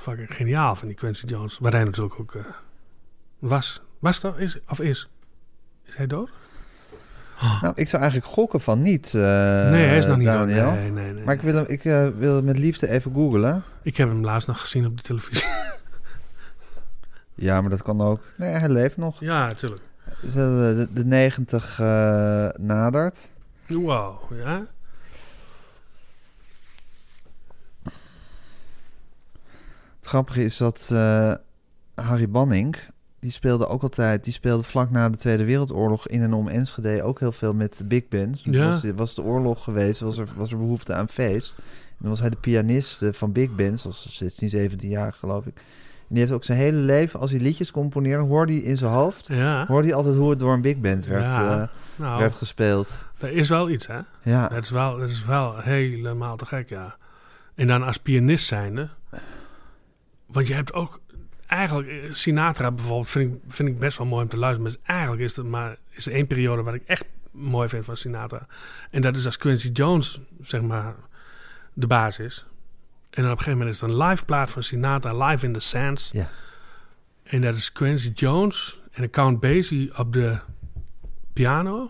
fucking 0.00 0.34
geniaal 0.34 0.76
van 0.76 0.86
die 0.88 0.96
Quincy 0.96 1.26
Jones. 1.26 1.58
Waar 1.58 1.72
hij 1.72 1.84
natuurlijk 1.84 2.20
ook 2.20 2.34
eh, 2.34 2.42
was. 3.38 3.82
Was 3.98 4.18
toch? 4.18 4.38
Is, 4.38 4.58
of 4.68 4.80
is? 4.80 5.08
Is 5.84 5.96
hij 5.96 6.06
dood? 6.06 6.30
Nou, 7.60 7.72
ik 7.76 7.88
zou 7.88 8.02
eigenlijk 8.02 8.32
gokken 8.32 8.60
van 8.60 8.82
niet. 8.82 9.14
eh, 9.14 9.20
nee, 9.70 9.84
hij 9.86 9.98
is 9.98 10.06
nog 10.06 10.16
niet 10.16 10.26
dood. 10.26 10.46
Nee, 10.46 10.90
nee, 10.90 11.12
nee. 11.12 11.24
Maar 11.24 11.34
ik 11.34 11.40
wil 11.40 11.54
hem, 11.54 11.64
ik, 11.66 11.84
eh, 11.84 12.08
wil 12.18 12.34
hem 12.34 12.44
met 12.44 12.58
liefde 12.58 12.88
even 12.88 13.12
googlen. 13.12 13.62
Ik 13.82 13.96
heb 13.96 14.08
hem 14.08 14.24
laatst 14.24 14.48
nog 14.48 14.60
gezien 14.60 14.86
op 14.86 14.96
de 14.96 15.02
televisie. 15.02 15.48
Ja, 17.34 17.60
maar 17.60 17.70
dat 17.70 17.82
kan 17.82 18.00
ook. 18.00 18.20
Nee, 18.36 18.50
hij 18.50 18.68
leeft 18.68 18.96
nog. 18.96 19.20
ja, 19.20 19.46
natuurlijk. 19.46 19.82
Terwijl 20.20 20.74
De, 20.76 20.88
de 20.92 21.04
90 21.04 21.80
eh, 21.80 21.86
nadert. 22.58 23.30
Wow, 23.66 24.22
ja. 24.44 24.66
Het 30.06 30.14
grappige 30.14 30.44
is 30.44 30.56
dat 30.56 30.88
eh, 30.92 31.32
Harry 31.94 32.28
Banning, 32.28 32.76
die 33.20 33.30
speelde 33.30 33.68
ook 33.68 33.82
altijd, 33.82 34.24
die 34.24 34.32
speelde 34.32 34.62
vlak 34.62 34.90
na 34.90 35.08
de 35.10 35.16
Tweede 35.16 35.44
Wereldoorlog 35.44 36.08
in 36.08 36.22
en 36.22 36.32
om 36.32 36.48
Enschede 36.48 37.02
ook 37.02 37.20
heel 37.20 37.32
veel 37.32 37.54
met 37.54 37.76
de 37.78 37.84
big 37.84 38.08
band. 38.08 38.40
Ja. 38.42 38.68
Was, 38.68 38.82
was 38.96 39.14
de 39.14 39.22
oorlog 39.22 39.64
geweest, 39.64 40.00
was 40.00 40.18
er, 40.18 40.28
was 40.36 40.50
er 40.50 40.58
behoefte 40.58 40.94
aan 40.94 41.08
feest. 41.08 41.54
En 41.58 41.96
dan 41.98 42.10
was 42.10 42.20
hij 42.20 42.30
de 42.30 42.36
pianist 42.36 43.02
eh, 43.02 43.12
van 43.12 43.32
big 43.32 43.54
bands, 43.54 43.82
zoals 43.82 44.16
16, 44.16 44.48
17 44.48 44.88
jaar 44.88 45.12
geloof 45.12 45.46
ik. 45.46 45.54
En 45.56 45.62
die 46.08 46.18
heeft 46.18 46.32
ook 46.32 46.44
zijn 46.44 46.58
hele 46.58 46.78
leven, 46.78 47.20
als 47.20 47.30
hij 47.30 47.40
liedjes 47.40 47.70
componeerde, 47.70 48.24
hoorde 48.24 48.52
hij 48.52 48.62
in 48.62 48.76
zijn 48.76 48.92
hoofd, 48.92 49.26
Ja, 49.26 49.66
hoorde 49.66 49.86
hij 49.88 49.96
altijd 49.96 50.14
hoe 50.14 50.30
het 50.30 50.38
door 50.38 50.52
een 50.52 50.60
big 50.60 50.76
band 50.80 51.04
werd, 51.06 51.22
Ja. 51.22 51.60
eh, 51.62 51.68
nou, 51.96 52.18
werd 52.18 52.34
gespeeld. 52.34 52.94
dat 53.18 53.30
is 53.30 53.48
wel 53.48 53.70
iets, 53.70 53.86
hè? 53.86 53.98
Ja, 54.22 54.48
Dat 54.48 54.62
is 54.62 54.70
wel, 54.70 54.98
dat 54.98 55.08
is 55.08 55.24
wel 55.24 55.58
helemaal 55.58 56.36
te 56.36 56.46
gek, 56.46 56.68
ja. 56.68 56.96
En 57.54 57.66
dan 57.66 57.82
als 57.82 57.96
pianist 57.96 58.46
zijnde. 58.46 58.88
Want 60.26 60.46
je 60.46 60.54
hebt 60.54 60.72
ook... 60.72 61.00
Eigenlijk, 61.46 61.88
eh, 61.88 62.12
Sinatra 62.12 62.70
bijvoorbeeld 62.70 63.08
vind 63.08 63.34
ik, 63.34 63.40
vind 63.46 63.68
ik 63.68 63.78
best 63.78 63.98
wel 63.98 64.06
mooi 64.06 64.22
om 64.22 64.28
te 64.28 64.36
luisteren. 64.36 64.70
Maar 64.70 64.80
eigenlijk 64.84 65.22
is 65.22 65.36
het 65.36 65.46
maar 65.46 65.76
is 65.90 66.06
er 66.06 66.12
één 66.12 66.26
periode 66.26 66.62
wat 66.62 66.74
ik 66.74 66.82
echt 66.86 67.04
mooi 67.30 67.68
vind 67.68 67.84
van 67.84 67.96
Sinatra. 67.96 68.46
En 68.90 69.00
dat 69.00 69.16
is 69.16 69.24
als 69.24 69.36
Quincy 69.36 69.68
Jones, 69.68 70.20
zeg 70.40 70.60
maar, 70.62 70.94
de 71.72 71.86
baas 71.86 72.18
is. 72.18 72.46
En 73.10 73.22
dan 73.22 73.32
op 73.32 73.38
een 73.38 73.44
gegeven 73.44 73.58
moment 73.58 73.74
is 73.74 73.80
het 73.80 73.90
een 73.90 73.96
live 73.96 74.24
plaat 74.24 74.50
van 74.50 74.62
Sinatra, 74.62 75.26
Live 75.26 75.46
in 75.46 75.52
the 75.52 75.60
Sands. 75.60 76.10
Ja. 76.12 76.28
En 77.22 77.40
dat 77.40 77.54
is 77.54 77.72
Quincy 77.72 78.10
Jones 78.14 78.80
en 78.90 79.02
een 79.02 79.10
Count 79.10 79.40
Basie 79.40 79.98
op 79.98 80.12
de 80.12 80.38
piano. 81.32 81.80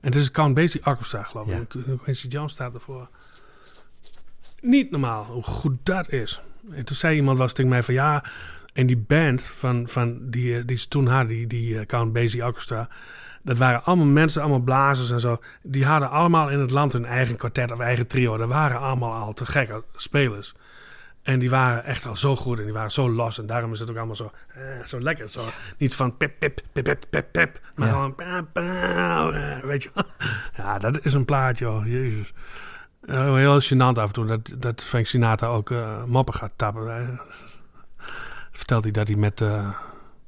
En 0.00 0.08
het 0.08 0.14
is 0.14 0.26
een 0.26 0.32
Count 0.32 0.54
Basie 0.54 0.86
orchestra, 0.86 1.22
geloof 1.22 1.48
ik. 1.48 1.74
Ja. 1.74 1.96
Quincy 2.02 2.26
Jones 2.26 2.52
staat 2.52 2.74
ervoor. 2.74 3.08
Niet 4.60 4.90
normaal 4.90 5.24
hoe 5.24 5.42
goed 5.42 5.78
dat 5.82 6.12
is. 6.12 6.42
En 6.70 6.84
toen 6.84 6.96
zei 6.96 7.16
iemand 7.16 7.38
was 7.38 7.52
tegen 7.52 7.70
mij 7.70 7.82
van 7.82 7.94
ja... 7.94 8.24
En 8.72 8.86
die 8.86 8.96
band 8.96 9.42
van, 9.42 9.88
van 9.88 10.30
die, 10.30 10.56
eh, 10.56 10.62
die 10.66 10.76
ze 10.76 10.88
toen 10.88 11.06
hadden, 11.06 11.28
die, 11.28 11.46
die 11.46 11.78
eh, 11.78 11.86
Count 11.86 12.12
Basie 12.12 12.44
Orchestra... 12.44 12.88
Dat 13.44 13.58
waren 13.58 13.84
allemaal 13.84 14.06
mensen, 14.06 14.42
allemaal 14.42 14.60
blazers 14.60 15.10
en 15.10 15.20
zo. 15.20 15.38
Die 15.62 15.84
hadden 15.86 16.10
allemaal 16.10 16.50
in 16.50 16.58
het 16.58 16.70
land 16.70 16.92
hun 16.92 17.04
eigen 17.04 17.36
kwartet 17.36 17.72
of 17.72 17.78
eigen 17.78 18.06
trio. 18.06 18.36
Dat 18.36 18.48
waren 18.48 18.78
allemaal 18.78 19.12
al 19.12 19.32
te 19.32 19.46
gekke 19.46 19.82
spelers. 19.96 20.54
En 21.22 21.38
die 21.38 21.50
waren 21.50 21.84
echt 21.84 22.06
al 22.06 22.16
zo 22.16 22.36
goed 22.36 22.58
en 22.58 22.64
die 22.64 22.72
waren 22.72 22.90
zo 22.90 23.10
los. 23.10 23.38
En 23.38 23.46
daarom 23.46 23.72
is 23.72 23.80
het 23.80 23.90
ook 23.90 23.96
allemaal 23.96 24.16
zo, 24.16 24.30
eh, 24.54 24.62
zo 24.84 25.00
lekker. 25.00 25.28
Zo. 25.28 25.48
Niet 25.78 25.94
van 25.94 26.16
pip, 26.16 26.32
pip, 26.38 26.60
pip, 26.72 26.84
pip, 26.84 27.04
pip, 27.10 27.26
pip. 27.32 27.60
Maar 27.74 27.86
Ja. 27.88 27.92
gewoon... 27.92 28.14
pa, 28.14 28.42
pa, 28.52 29.30
eh, 29.30 29.58
weet 29.64 29.82
je. 29.82 29.90
Ja, 30.56 30.78
dat 30.78 31.04
is 31.04 31.14
een 31.14 31.24
plaatje, 31.24 31.64
joh. 31.64 31.86
Jezus. 31.86 32.32
Heel 33.06 33.60
gênant 33.60 33.98
af 33.98 34.06
en 34.06 34.12
toe 34.12 34.26
dat, 34.26 34.52
dat 34.56 34.82
Frank 34.82 35.06
Sinatra 35.06 35.46
ook 35.46 35.70
eh, 35.70 36.04
moppen 36.04 36.34
gaat 36.34 36.52
tappen. 36.56 37.20
Vertelt 38.50 38.82
hij 38.82 38.92
dat 38.92 39.08
hij 39.08 39.16
met 39.16 39.40
eh 39.40 39.68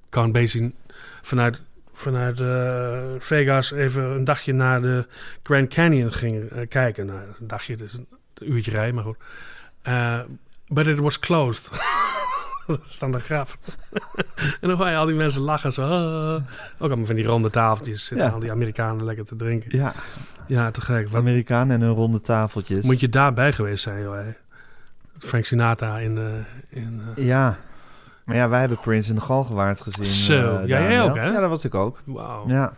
Count 0.08 0.32
Basie 0.32 0.74
vanuit, 1.22 1.62
vanuit 1.92 2.40
eh, 2.40 3.02
Vegas 3.18 3.70
even 3.70 4.02
een 4.02 4.24
dagje 4.24 4.52
naar 4.52 4.82
de 4.82 5.06
Grand 5.42 5.68
Canyon 5.68 6.12
ging 6.12 6.66
kijken. 6.68 7.06
Nou, 7.06 7.18
een 7.40 7.46
dagje, 7.46 7.76
dus 7.76 7.92
een 7.92 8.08
uurtje 8.38 8.70
rijden, 8.70 8.94
maar 8.94 9.04
goed. 9.04 9.18
But 10.66 10.86
it 10.86 10.98
was 10.98 11.18
closed. 11.18 11.70
dat 12.76 12.80
is 12.84 12.98
dan 12.98 13.10
de 13.12 13.18
grap. 13.20 13.56
en 14.60 14.68
dan 14.68 14.76
hoor 14.76 14.88
je 14.88 14.96
al 14.96 15.06
die 15.06 15.14
mensen 15.14 15.42
lachen 15.42 15.72
zo. 15.72 15.82
ah. 15.82 16.34
Ook 16.78 16.88
allemaal 16.88 17.06
van 17.06 17.14
die 17.14 17.24
ronde 17.26 17.50
tafeltjes. 17.50 18.04
Zitten 18.04 18.26
Ja. 18.26 18.32
al 18.32 18.38
die 18.40 18.50
Amerikanen 18.50 19.04
lekker 19.04 19.24
te 19.24 19.36
drinken. 19.36 19.78
ja. 19.78 19.92
Ja, 20.46 20.70
te 20.70 20.80
gek. 20.80 21.08
Wat 21.08 21.20
Amerikanen 21.20 21.74
en 21.80 21.86
hun 21.86 21.94
ronde 21.94 22.20
tafeltjes. 22.20 22.84
moet 22.84 23.00
je 23.00 23.08
daarbij 23.08 23.52
geweest 23.52 23.82
zijn, 23.82 24.02
joh. 24.02 24.14
hè? 24.14 24.32
Frank 25.18 25.44
Sinatra 25.44 25.98
in... 25.98 26.18
eh, 26.18 26.24
in 26.82 27.02
eh, 27.16 27.26
Ja. 27.26 27.56
Maar 28.24 28.36
ja, 28.36 28.48
wij 28.48 28.60
hebben 28.60 28.78
Prince 28.80 29.08
in 29.08 29.14
de 29.14 29.20
Galgenwaard 29.20 29.80
gezien. 29.80 30.04
Zo. 30.06 30.56
eh, 30.58 30.66
Ja, 30.66 30.80
jij 30.80 31.02
ook, 31.02 31.14
hè? 31.16 31.24
Ja, 31.30 31.40
dat 31.40 31.48
was 31.48 31.64
ik 31.64 31.74
ook. 31.74 32.00
Wauw. 32.04 32.48
Ja. 32.48 32.72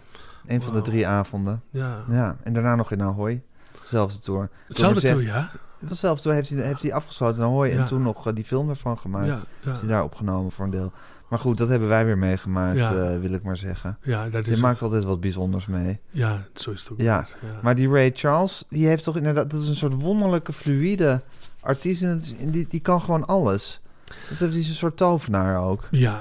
Een 0.47 0.63
van 0.63 0.73
de 0.73 0.83
drie 0.83 1.07
avonden. 1.07 1.63
Ja. 1.71 2.05
Ja. 2.09 2.37
En 2.43 2.53
daarna 2.53 2.75
nog 2.75 2.93
in 2.93 3.03
Ahoy. 3.03 3.43
Zelfde 3.85 4.19
tour. 4.21 4.49
Hetzelfde 4.69 5.01
toe, 5.11 5.23
ja. 5.23 5.51
Dezelfde 5.89 6.23
tour 6.23 6.37
heeft 6.37 6.51
hij, 6.51 6.59
heeft 6.63 6.83
hij 6.83 6.93
afgesloten 6.93 7.37
in 7.39 7.45
Ahoy. 7.45 7.71
En 7.71 7.85
toen 7.85 8.03
nog 8.03 8.27
eh, 8.27 8.35
die 8.35 8.45
film 8.45 8.69
ervan 8.69 8.99
gemaakt. 8.99 9.43
Heeft 9.61 9.81
hij 9.81 9.89
daar 9.89 10.03
opgenomen 10.05 10.53
voor 10.53 10.65
een 10.65 10.71
deel. 10.71 10.93
Maar 11.29 11.39
goed, 11.39 11.59
dat 11.59 11.69
hebben 11.69 11.89
wij 11.89 12.05
weer 12.05 12.19
meegemaakt, 12.19 12.77
Ja. 12.77 12.91
eh, 12.95 13.21
wil 13.21 13.33
ik 13.33 13.43
maar 13.43 13.57
zeggen. 13.57 13.99
ja, 14.03 14.29
dat 14.29 14.45
Je 14.45 14.51
is... 14.53 14.61
maakt 14.61 14.83
altijd 14.83 15.05
wat 15.05 15.21
bijzonders 15.21 15.67
mee. 15.67 16.01
Ja, 16.11 16.47
zo 16.55 16.71
is 16.71 16.81
het 16.83 16.93
ook. 16.93 17.01
Ja. 17.01 17.27
Maar 17.63 17.75
die 17.75 17.89
Ray 17.89 18.11
Charles, 18.15 18.65
die 18.69 18.87
heeft 18.87 19.05
toch 19.05 19.17
inderdaad... 19.17 19.51
Dat 19.51 19.61
is 19.61 19.69
een 19.69 19.77
soort 19.77 19.95
wonderlijke, 19.95 20.53
fluïde 20.53 21.21
artiest. 21.61 22.03
En 22.03 22.17
is- 22.17 22.37
en 22.37 22.51
die, 22.51 22.67
die 22.69 22.81
kan 22.81 23.01
gewoon 23.01 23.27
alles. 23.27 23.81
Dus 24.29 24.39
dat 24.39 24.53
is 24.53 24.69
een 24.69 24.75
soort 24.75 24.97
tovenaar 24.97 25.61
ook. 25.61 25.89
Ja, 25.91 26.21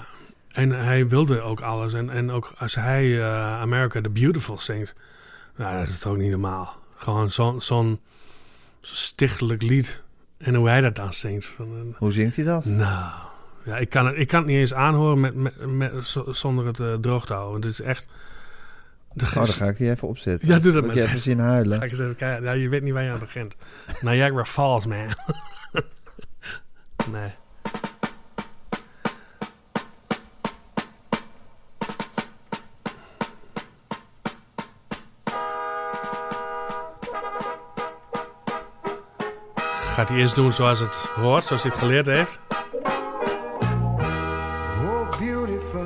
en 0.52 0.70
hij 0.72 1.08
wilde 1.08 1.42
ook 1.42 1.62
alles. 1.62 1.94
En, 1.94 2.10
en 2.10 2.32
ook 2.32 2.54
als 2.58 2.76
hij 2.76 3.20
eh, 3.22 3.60
America 3.62 4.02
the 4.02 4.10
Beautiful 4.10 4.60
zingt, 4.60 4.94
nou, 5.56 5.80
dat 5.80 5.88
is 5.88 6.00
toch 6.00 6.12
ook 6.12 6.18
niet 6.18 6.30
normaal. 6.32 6.76
Gewoon 6.96 7.32
zo'n 7.32 7.62
zo'n 7.62 8.00
stichtelijk 8.88 9.62
lied. 9.62 10.02
En 10.38 10.56
hoe 10.56 10.68
hij 10.70 10.82
dat 10.82 10.96
dan 10.96 11.14
zingt. 11.14 11.48
Een- 11.60 11.96
Hoe 11.98 12.12
zingt 12.12 12.36
hij 12.36 12.46
dat? 12.46 12.66
nou, 12.66 13.12
ja, 13.66 13.78
ik 13.78 13.90
kan, 13.90 14.06
het, 14.06 14.18
ik 14.18 14.28
kan 14.28 14.40
het 14.40 14.48
niet 14.50 14.58
eens 14.60 14.74
aanhoren 14.74 15.20
met, 15.20 15.66
met, 15.68 16.16
zonder 16.30 16.66
het 16.66 16.80
eh, 16.80 16.94
droog 16.94 17.26
te 17.26 17.34
houden. 17.34 17.52
Want 17.52 17.64
het 17.64 17.74
is 17.74 17.82
echt... 17.82 18.08
De 19.14 19.26
Oh, 19.26 19.34
dan 19.34 19.48
ga 19.48 19.66
ik 19.66 19.78
die 19.78 19.90
even 19.90 20.08
opzetten. 20.08 20.48
Ja, 20.50 20.60
doe 20.60 20.72
dat 20.72 20.84
Moet 20.84 20.94
maar. 20.94 21.02
je 21.04 21.08
even 21.08 21.22
zien 21.22 21.40
huilen. 21.40 21.78
Ga 21.78 21.84
ik 21.84 21.92
eens 21.92 22.00
even 22.00 22.16
kijken. 22.16 22.44
Nou, 22.44 22.58
je 22.58 22.70
weet 22.70 22.82
niet 22.84 22.94
waar 22.94 23.04
je 23.04 23.12
aan 23.12 23.20
begint. 23.20 23.56
Niagara 24.02 24.46
Falls, 24.46 24.86
man. 24.86 25.08
Gaat 39.96 40.10
hij 40.10 40.18
eerst 40.18 40.36
doen 40.36 40.54
zoals 40.54 40.80
het 40.80 40.96
hoort, 40.96 41.44
zoals 41.44 41.62
hij 41.62 41.72
het 41.72 41.80
geleerd 41.80 42.06
heeft? 42.06 42.40
Oh, 44.84 45.10
beautiful, 45.20 45.86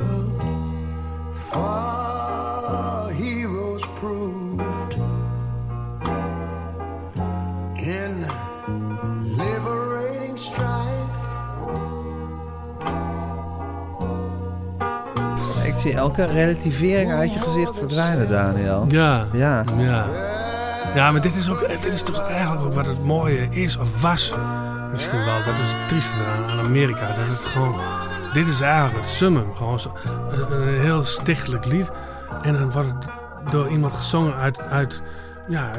for 1.49 3.11
heroes 3.13 3.83
proved 3.99 4.95
in 7.73 8.25
liberating 9.37 10.39
strife. 10.39 11.17
Ik 15.63 15.75
zie 15.75 15.93
elke 15.93 16.25
relativering 16.25 17.11
uit 17.11 17.33
je 17.33 17.39
gezicht 17.39 17.77
verdwijnen, 17.77 18.29
Daniel. 18.29 18.85
Ja. 18.87 19.27
Ja. 19.31 19.63
Ja. 19.77 20.28
Ja, 20.95 21.11
maar 21.11 21.21
dit 21.21 21.35
is, 21.35 21.49
ook, 21.49 21.67
dit 21.67 21.85
is 21.85 22.01
toch 22.01 22.27
eigenlijk 22.27 22.65
ook 22.65 22.73
wat 22.73 22.85
het 22.85 23.03
mooie 23.03 23.47
is 23.49 23.77
of 23.77 24.01
was. 24.01 24.33
Misschien 24.91 25.25
wel. 25.25 25.43
Dat 25.43 25.53
is 25.53 25.71
het 25.71 25.87
trieste 25.87 26.23
aan, 26.23 26.49
aan 26.49 26.59
Amerika. 26.59 27.07
Dat 27.07 27.27
het 27.27 27.45
gewoon... 27.45 27.81
Dit 28.33 28.47
is 28.47 28.61
eigenlijk 28.61 29.05
het 29.05 29.07
summum. 29.07 29.55
Gewoon 29.55 29.79
zo, 29.79 29.95
een, 30.31 30.79
heel 30.79 31.01
stichtelijk 31.01 31.65
lied. 31.65 31.91
En 32.41 32.53
dan 32.53 32.71
wordt 32.71 32.89
het 32.89 33.07
door 33.51 33.69
iemand 33.69 33.93
gezongen 33.93 34.35
uit... 34.35 34.59
uit 34.59 35.01
ja, 35.47 35.71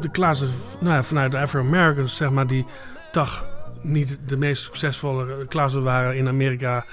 de 0.00 0.08
klasse... 0.10 0.46
Nou 0.80 0.94
ja, 0.94 1.02
vanuit 1.02 1.30
de 1.30 1.38
Afro-Americans, 1.38 2.16
zeg 2.16 2.30
maar... 2.30 2.46
Die 2.46 2.66
toch 3.12 3.48
niet 3.80 4.18
de 4.26 4.36
meest 4.36 4.62
succesvolle 4.62 5.46
klasse 5.46 5.80
waren 5.80 6.16
in 6.16 6.28
Amerika... 6.28 6.84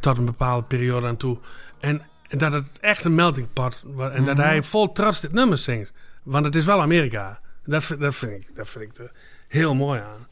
tot 0.00 0.18
een 0.18 0.24
bepaalde 0.24 0.66
periode 0.66 1.06
aan 1.06 1.16
toe. 1.16 1.38
En, 1.80 2.02
en 2.32 2.38
dat 2.38 2.52
het 2.52 2.78
echt 2.80 3.04
een 3.04 3.14
melting 3.14 3.52
pot 3.52 3.82
was. 3.84 4.12
En 4.12 4.24
dat 4.24 4.36
hij 4.36 4.62
vol 4.62 4.92
trots 4.92 5.20
dit 5.20 5.32
nummer 5.32 5.58
zingt. 5.58 5.92
Want 6.22 6.44
het 6.44 6.54
is 6.54 6.64
wel 6.64 6.80
Amerika. 6.80 7.40
Dat, 7.64 7.84
vind- 7.84 8.00
dat, 8.00 8.14
vind, 8.14 8.32
ik, 8.32 8.56
dat 8.56 8.68
vind 8.68 8.84
ik 8.84 8.98
er 8.98 9.12
heel 9.48 9.74
mooi 9.74 10.00
aan. 10.00 10.26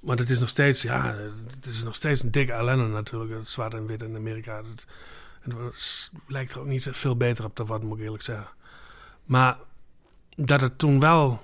Maar 0.00 0.16
het 0.16 0.30
is 0.30 0.38
nog 0.38 0.48
steeds, 0.48 0.82
ja, 0.82 1.14
het 1.54 1.66
is 1.66 1.84
nog 1.84 1.94
steeds 1.94 2.22
een 2.22 2.30
dikke 2.30 2.52
ellende 2.52 2.86
natuurlijk. 2.86 3.32
Het 3.32 3.48
zwart 3.48 3.74
en 3.74 3.86
wit 3.86 4.02
in 4.02 4.16
Amerika. 4.16 4.56
Het, 4.56 4.86
lijkt 6.26 6.52
er 6.52 6.60
ook 6.60 6.66
niet 6.66 6.88
veel 6.90 7.16
beter 7.16 7.44
op 7.44 7.54
te 7.54 7.66
worden, 7.66 7.88
moet 7.88 7.98
ik 7.98 8.04
eerlijk 8.04 8.22
zeggen. 8.22 8.48
Maar 9.24 9.56
dat 10.36 10.60
het 10.60 10.78
toen 10.78 11.00
wel, 11.00 11.42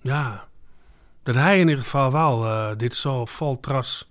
ja, 0.00 0.48
dat 1.22 1.34
hij 1.34 1.60
in 1.60 1.68
ieder 1.68 1.84
geval 1.84 2.12
wel 2.12 2.44
eh, 2.44 2.76
dit 2.76 2.94
zo 2.94 3.24
vol 3.24 3.60
trots 3.60 4.10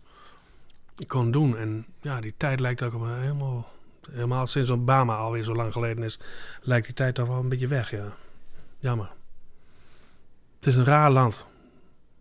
kon 1.07 1.31
doen. 1.31 1.57
En 1.57 1.85
ja, 2.01 2.21
die 2.21 2.33
tijd 2.38 2.59
lijkt 2.59 2.81
ook 2.83 2.91
helemaal 3.07 3.73
Helemaal 4.12 4.48
sinds 4.48 4.69
Obama 4.69 5.15
alweer 5.15 5.43
zo 5.43 5.55
lang 5.55 5.74
geleden 5.74 6.03
is, 6.03 6.19
lijkt 6.62 6.86
die 6.86 6.95
tijd 6.95 7.15
toch 7.15 7.27
wel 7.27 7.39
een 7.39 7.50
beetje 7.50 7.67
weg, 7.67 7.91
ja. 7.91 8.15
Jammer. 8.79 9.12
Het 10.55 10.67
is 10.67 10.75
een 10.75 10.86
raar 10.86 11.12
land. 11.12 11.45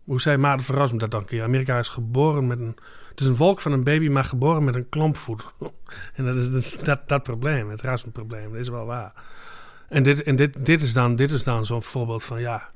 Hoe 0.05 0.21
zei 0.21 0.37
Maarten 0.37 0.67
Verras 0.67 0.93
me 0.93 0.99
dat 0.99 1.11
dan 1.11 1.25
keer? 1.25 1.43
Amerika 1.43 1.79
is 1.79 1.89
geboren 1.89 2.47
met 2.47 2.59
een... 2.59 2.77
Het 3.09 3.21
is 3.21 3.27
een 3.27 3.37
volk 3.37 3.61
van 3.61 3.73
een 3.73 3.85
baby, 3.85 4.09
maar 4.09 4.25
geboren 4.25 4.65
met 4.65 4.75
een 4.75 4.89
klompvoet. 4.89 5.45
en 6.17 6.25
dat 6.25 6.35
is 6.35 6.51
dat, 6.51 6.85
dat, 6.85 7.09
dat 7.09 7.23
probleem, 7.23 7.71
het 7.71 7.81
rassenprobleem. 7.81 8.51
Dat 8.51 8.61
is 8.61 8.69
wel 8.69 8.87
waar. 8.87 9.13
En 9.89 10.03
dit, 10.03 10.23
en 10.23 10.37
dit, 10.37 10.67
dit 10.67 10.83
is 10.83 10.93
dan, 10.93 11.17
dit 11.17 11.31
is 11.31 11.45
dan 11.45 11.65
zo'n 11.65 11.83
voorbeeld 11.83 12.23
van, 12.23 12.41
ja... 12.41 12.71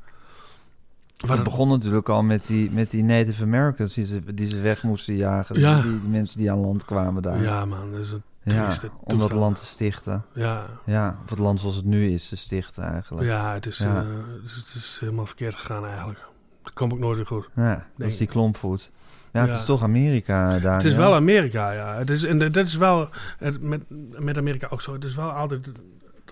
Het 1.17 1.43
begon 1.45 1.69
natuurlijk 1.69 2.09
al 2.09 2.23
met 2.23 2.47
die, 2.47 2.71
met 2.71 2.91
die 2.91 3.05
Native 3.05 3.43
Americans 3.43 3.95
die 3.95 4.07
ze, 4.07 4.35
die 4.35 4.49
ze 4.49 4.61
weg 4.61 4.83
moesten 4.83 5.17
jagen. 5.17 5.59
Ja. 5.61 5.81
Die, 5.83 6.01
die 6.01 6.09
mensen 6.09 6.39
die 6.39 6.51
aan 6.51 6.59
land 6.59 6.85
kwamen 6.85 7.23
daar. 7.23 7.43
Ja, 7.43 7.65
man, 7.65 7.91
dat 7.91 8.01
is 8.01 8.11
een 8.11 8.23
Ja, 8.43 8.73
om 9.05 9.19
dat 9.19 9.33
land 9.33 9.59
te 9.59 9.65
stichten. 9.67 10.25
Ja, 10.35 10.67
Ja, 10.85 11.19
of 11.25 11.31
het 11.31 11.39
land 11.39 11.61
zoals 11.61 11.77
het 11.77 11.85
nu 11.85 12.11
is 12.11 12.29
te 12.29 12.37
stichten 12.37 12.83
eigenlijk. 12.83 13.27
ja, 13.27 13.53
het, 13.53 13.67
is, 13.67 13.79
Ja. 13.79 14.01
eh, 14.01 14.09
het, 14.43 14.75
is, 14.75 14.97
helemaal 15.01 15.27
verkeerd 15.27 15.55
gegaan 15.55 15.87
eigenlijk. 15.87 16.21
Dat 16.63 16.73
komt 16.73 16.93
ook 16.93 16.99
nooit 16.99 17.17
weer 17.17 17.27
goed. 17.27 17.49
Ja, 17.55 17.87
dat 17.97 18.09
is 18.09 18.17
die 18.17 18.27
klompvoet. 18.27 18.91
Ja, 19.33 19.41
het 19.41 19.51
Ja. 19.51 19.57
is 19.57 19.65
toch 19.65 19.83
Amerika 19.83 20.59
daar. 20.59 20.77
Het 20.77 20.85
is 20.85 20.95
wel 20.95 21.15
Amerika, 21.15 21.71
ja. 21.71 21.95
Het 21.95 22.11
is, 22.11 22.25
en 22.25 22.39
dat 22.39 22.53
dat 22.53 22.67
is 22.67 22.77
wel 22.77 23.09
het, 23.39 23.63
met, 23.63 23.81
met 24.19 24.37
Amerika 24.39 24.67
ook 24.71 24.81
zo. 24.81 24.93
Het 24.93 25.05
is 25.05 25.15
wel 25.15 25.31
altijd 25.31 25.71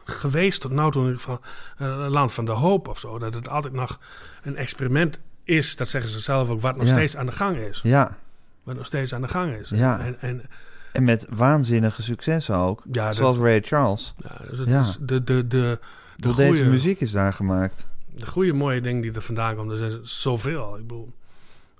geweest 0.05 0.61
tot 0.61 0.71
nu 0.71 0.91
toe 0.91 1.03
in 1.03 1.07
ieder 1.09 1.21
geval 1.21 1.41
eh, 1.79 1.87
een 2.05 2.11
land 2.11 2.33
van 2.33 2.45
de 2.45 2.53
hoop 2.53 2.89
of 2.89 2.99
zo. 2.99 3.19
Dat 3.19 3.35
het 3.35 3.49
altijd 3.49 3.73
nog 3.75 4.01
een 4.43 4.57
experiment 4.57 5.21
is, 5.45 5.77
dat 5.77 5.89
zeggen 5.89 6.11
ze 6.11 6.21
zelf 6.21 6.49
ook, 6.49 6.61
wat 6.61 6.77
nog 6.77 6.87
Ja. 6.87 6.93
steeds 6.93 7.17
aan 7.17 7.27
de 7.27 7.33
gang 7.33 7.57
is. 7.57 7.81
Ja, 7.83 8.17
Wat 8.63 8.77
nog 8.77 8.87
steeds 8.87 9.15
aan 9.15 9.21
de 9.23 9.29
gang 9.29 9.55
is. 9.57 9.69
Ja. 9.71 10.01
En, 10.01 10.21
en 10.21 10.43
en 10.93 11.05
met 11.05 11.27
waanzinnige 11.31 12.03
successen 12.03 12.57
ook. 12.57 12.83
ja, 12.93 13.07
dat- 13.07 13.17
zoals 13.17 13.37
Ray 13.37 13.61
Charles. 13.61 14.15
ja, 14.29 14.37
dus 14.51 14.59
het 14.59 14.69
Ja. 14.69 14.81
is 14.81 14.97
de, 15.01 15.25
de, 15.25 15.47
de, 15.47 15.79
de, 16.17 16.35
deze 16.35 16.47
goede, 16.47 16.65
muziek 16.71 17.01
is 17.01 17.11
daar 17.13 17.33
gemaakt. 17.33 17.85
de 18.17 18.27
goede 18.27 18.53
mooie 18.53 18.81
dingen 18.81 19.01
die 19.03 19.13
er 19.13 19.23
vandaan 19.23 19.55
komen, 19.57 19.73
er 19.73 19.91
zijn 19.91 20.07
zoveel. 20.07 20.75
Ik 20.77 20.83
bedoel, 20.87 21.13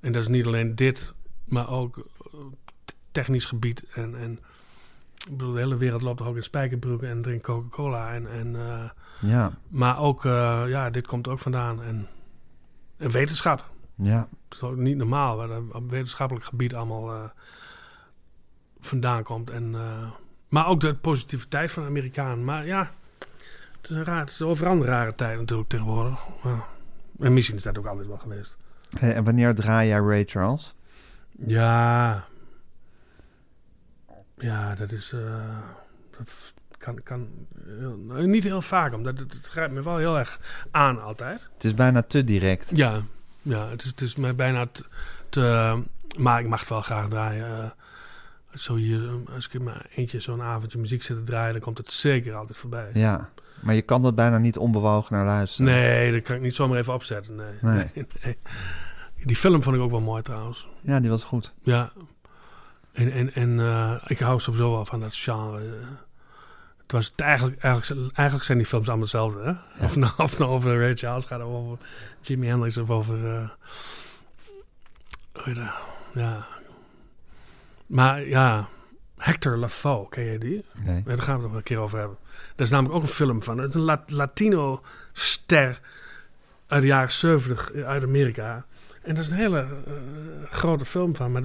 en 0.00 0.12
dat 0.12 0.23
is 0.23 0.28
niet 0.28 0.47
alleen 0.47 0.75
dit, 0.75 1.12
maar 1.45 1.71
ook 1.71 1.97
eh, 1.99 2.40
technisch 3.12 3.45
gebied. 3.45 3.85
En, 3.95 4.14
en 4.21 4.38
ik 5.25 5.37
bedoel, 5.37 5.52
de 5.52 5.59
hele 5.59 5.76
wereld 5.76 6.02
loopt 6.02 6.19
toch 6.19 6.26
ook 6.26 6.37
in 6.37 6.43
spijkerbroeken 6.43 7.09
en 7.09 7.23
drinkt 7.23 7.45
Coca-Cola. 7.45 8.12
En, 8.12 8.31
en, 8.31 8.57
eh, 8.57 8.90
Ja, 9.31 9.52
maar 9.69 9.99
ook, 9.99 10.25
eh, 10.25 10.62
ja, 10.66 10.90
dit 10.90 11.07
komt 11.07 11.28
ook 11.28 11.38
vandaan. 11.38 11.83
En, 11.83 12.07
en 12.97 13.11
wetenschap. 13.11 13.71
ja, 13.95 14.28
Het 14.49 14.54
is 14.54 14.62
ook 14.62 14.76
niet 14.76 14.97
normaal 14.97 15.37
waar 15.37 15.61
op 15.73 15.90
wetenschappelijk 15.90 16.47
gebied 16.47 16.75
allemaal 16.75 17.12
eh, 17.12 17.25
vandaan 18.81 19.23
komt. 19.23 19.50
En, 19.50 19.75
maar 20.49 20.69
ook 20.69 20.81
de 20.81 20.95
positiviteit 20.95 21.73
van 21.73 21.83
de 21.83 21.88
Amerikaan. 21.88 22.45
Maar 22.45 22.66
ja, 22.66 22.90
het 23.81 23.90
is, 23.90 23.97
een 23.97 24.04
raar, 24.04 24.21
het 24.21 24.31
is 24.31 24.43
overal 24.43 24.73
een 24.73 24.85
rare 24.85 25.14
tijd 25.14 25.38
natuurlijk 25.38 25.69
tegenwoordig. 25.69 26.26
Ja. 26.43 26.64
En 27.19 27.33
misschien 27.33 27.57
is 27.57 27.62
dat 27.62 27.78
ook 27.78 27.87
altijd 27.87 28.07
wel 28.07 28.19
geweest. 28.19 28.57
Hey, 28.99 29.14
en 29.14 29.25
wanneer 29.25 29.54
draai 29.54 29.88
jij 29.88 29.99
Ray 29.99 30.25
Charles? 30.26 30.75
Ja. 31.47 32.25
Ja, 34.38 34.74
dat 34.74 34.90
is. 34.92 35.12
eh, 35.12 35.58
dat 36.18 36.52
kan. 36.78 37.02
kan 37.02 37.28
heel- 37.78 37.96
nou, 37.98 38.26
niet 38.26 38.44
heel 38.44 38.62
vaak, 38.62 38.94
omdat 38.94 39.18
het, 39.18 39.32
het 39.32 39.46
grijpt 39.46 39.72
me 39.74 39.82
wel 39.82 39.96
heel 39.96 40.18
erg 40.18 40.40
aan 40.70 41.02
altijd. 41.02 41.40
Het 41.54 41.64
is 41.64 41.74
bijna 41.74 42.02
te 42.02 42.24
direct. 42.24 42.70
Ja, 42.74 43.00
ja 43.42 43.68
het, 43.68 43.82
is, 43.82 43.88
het 43.88 44.00
is 44.00 44.16
mij 44.16 44.34
bijna 44.34 44.66
te, 44.66 44.84
te- 45.28 45.82
Maar 46.18 46.40
ik 46.40 46.48
mag 46.48 46.60
het 46.60 46.68
wel 46.68 46.82
graag 46.82 47.08
draaien. 47.08 47.46
eh, 47.62 47.70
zo 48.54 48.74
hier, 48.74 49.10
als 49.34 49.48
ik 49.48 49.60
mijn 49.62 49.82
eentje 49.94 50.20
zo'n 50.20 50.42
avondje 50.42 50.78
muziek 50.78 51.02
zit 51.02 51.16
te 51.16 51.24
draaien, 51.24 51.52
dan 51.52 51.60
komt 51.62 51.78
het 51.78 51.92
zeker 51.92 52.34
altijd 52.34 52.58
voorbij. 52.58 52.90
Ja, 52.94 53.30
maar 53.60 53.74
je 53.74 53.82
kan 53.82 54.04
er 54.04 54.14
bijna 54.14 54.38
niet 54.38 54.58
onbewogen 54.58 55.14
naar 55.16 55.24
luisteren. 55.24 55.72
Nee, 55.72 56.12
dat 56.12 56.22
kan 56.22 56.36
ik 56.36 56.42
niet 56.42 56.54
zomaar 56.54 56.78
even 56.78 56.94
opzetten. 56.94 57.34
Nee. 57.34 57.52
Nee. 57.60 57.90
Nee, 57.94 58.06
nee. 58.24 58.36
Die 59.24 59.36
film 59.36 59.62
vond 59.62 59.76
ik 59.76 59.82
ook 59.82 59.90
wel 59.90 60.00
mooi 60.00 60.22
trouwens. 60.22 60.68
Ja, 60.82 61.00
die 61.00 61.10
was 61.10 61.25
goed. 61.25 61.52
Ja. 61.60 61.92
En, 62.95 63.13
en, 63.13 63.35
en 63.35 63.61
eh, 63.61 63.95
ik 64.07 64.19
hou 64.19 64.41
sowieso 64.41 64.71
wel 64.71 64.85
van 64.87 65.00
dat 65.00 65.17
genre. 65.17 65.61
Het 66.83 66.93
was 66.93 67.07
het 67.07 67.21
eigenlijk, 67.21 67.63
eigenlijk, 67.63 68.17
eigenlijk 68.17 68.47
zijn 68.47 68.59
die 68.59 68.67
films 68.67 68.87
allemaal 68.87 69.04
hetzelfde. 69.04 69.43
Hè? 69.43 69.85
Of, 69.85 69.97
nou, 69.97 70.13
of 70.17 70.39
nou 70.39 70.50
over 70.50 70.78
Ray 70.78 70.97
Charles 70.97 71.25
gaat, 71.25 71.41
of 71.41 71.47
over 71.47 71.78
Jimi 72.21 72.47
Hendrix 72.47 72.76
of 72.76 72.91
over. 72.91 73.50
dat? 75.33 75.75
Ja. 76.15 76.47
Maar 77.87 78.26
ja, 78.26 78.69
Hector 79.17 79.57
Lavoe, 79.57 80.09
ken 80.09 80.25
je 80.25 80.39
die? 80.39 80.65
Nee. 80.73 80.97
Ja, 80.97 81.02
daar 81.04 81.23
gaan 81.23 81.37
we 81.37 81.43
het 81.43 81.49
nog 81.49 81.57
een 81.57 81.63
keer 81.63 81.78
over 81.78 81.99
hebben. 81.99 82.17
Daar 82.54 82.67
is 82.67 82.71
namelijk 82.73 82.95
ook 82.95 83.02
een 83.02 83.09
film 83.09 83.43
van. 83.43 83.59
Het 83.59 83.69
is 83.69 83.75
een 83.75 83.80
La- 83.80 84.04
Latino-ster 84.07 85.80
uit 86.66 86.80
de 86.82 86.88
jaren 86.88 87.12
70 87.12 87.72
uit 87.84 88.02
Amerika. 88.02 88.64
En 89.02 89.14
dat 89.14 89.24
is 89.24 89.30
een 89.30 89.36
hele 89.36 89.58
eh, 89.60 89.92
grote 90.50 90.84
film 90.84 91.16
van. 91.16 91.32
Maar 91.32 91.42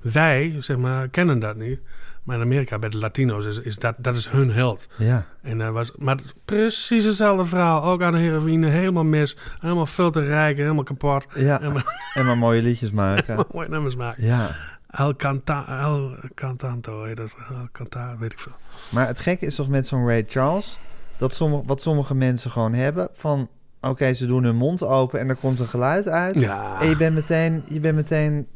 wij, 0.00 0.56
zeg 0.58 0.76
maar, 0.76 1.08
kennen 1.08 1.38
dat 1.38 1.56
niet. 1.56 1.80
Maar 2.22 2.36
in 2.36 2.42
Amerika, 2.42 2.78
bij 2.78 2.88
de 2.88 2.96
Latino's, 2.98 3.46
is, 3.46 3.60
is 3.60 3.76
dat, 3.78 3.94
dat 3.98 4.16
is 4.16 4.28
hun 4.28 4.50
held. 4.52 4.88
Ja, 4.96 5.26
En, 5.42 5.60
eh, 5.60 5.70
was, 5.70 5.92
maar 5.96 6.16
het 6.16 6.34
precies 6.44 7.04
hetzelfde 7.04 7.44
verhaal. 7.44 7.84
Ook 7.84 8.02
aan 8.02 8.12
de 8.12 8.18
heroïne, 8.18 8.66
helemaal 8.66 9.04
mis. 9.04 9.36
Helemaal 9.60 9.86
veel 9.86 10.10
te 10.10 10.24
rijk, 10.24 10.56
helemaal 10.56 10.84
kapot. 10.84 11.26
ja. 11.34 11.60
En 11.60 11.72
maar, 11.72 12.02
en 12.14 12.26
maar 12.26 12.38
mooie 12.38 12.62
liedjes 12.62 12.90
maken. 13.04 13.44
mooie 13.52 13.68
nummers 13.68 13.96
maken. 13.96 14.24
Ja, 14.24 14.50
El, 14.90 15.16
Canta, 15.16 15.82
El 15.82 16.16
Cantanto 16.34 17.02
heet 17.04 17.16
dat. 17.16 17.30
El 17.48 17.68
Canta, 17.72 18.16
weet 18.18 18.32
ik 18.32 18.40
veel. 18.40 18.52
maar 18.90 19.06
het 19.06 19.18
gekke 19.18 19.46
is 19.46 19.54
toch 19.54 19.68
met 19.68 19.86
zo'n 19.86 20.06
Ray 20.06 20.24
Charles... 20.28 20.78
Dat 21.18 21.32
sommige, 21.34 21.62
wat 21.66 21.82
sommige 21.82 22.14
mensen 22.14 22.50
gewoon 22.50 22.72
hebben 22.72 23.08
van... 23.12 23.48
Oké, 23.80 24.12
ze 24.12 24.26
doen 24.26 24.44
hun 24.44 24.56
mond 24.56 24.82
open 24.82 25.20
en 25.20 25.28
er 25.28 25.36
komt 25.36 25.58
een 25.58 25.66
geluid 25.68 26.08
uit. 26.08 26.40
Ja. 26.40 26.80
En 26.80 26.88
je 26.88 26.96
bent 26.96 27.14
meteen, 27.14 27.62
je 27.68 27.80
bent 27.80 27.94
meteen 27.96 28.46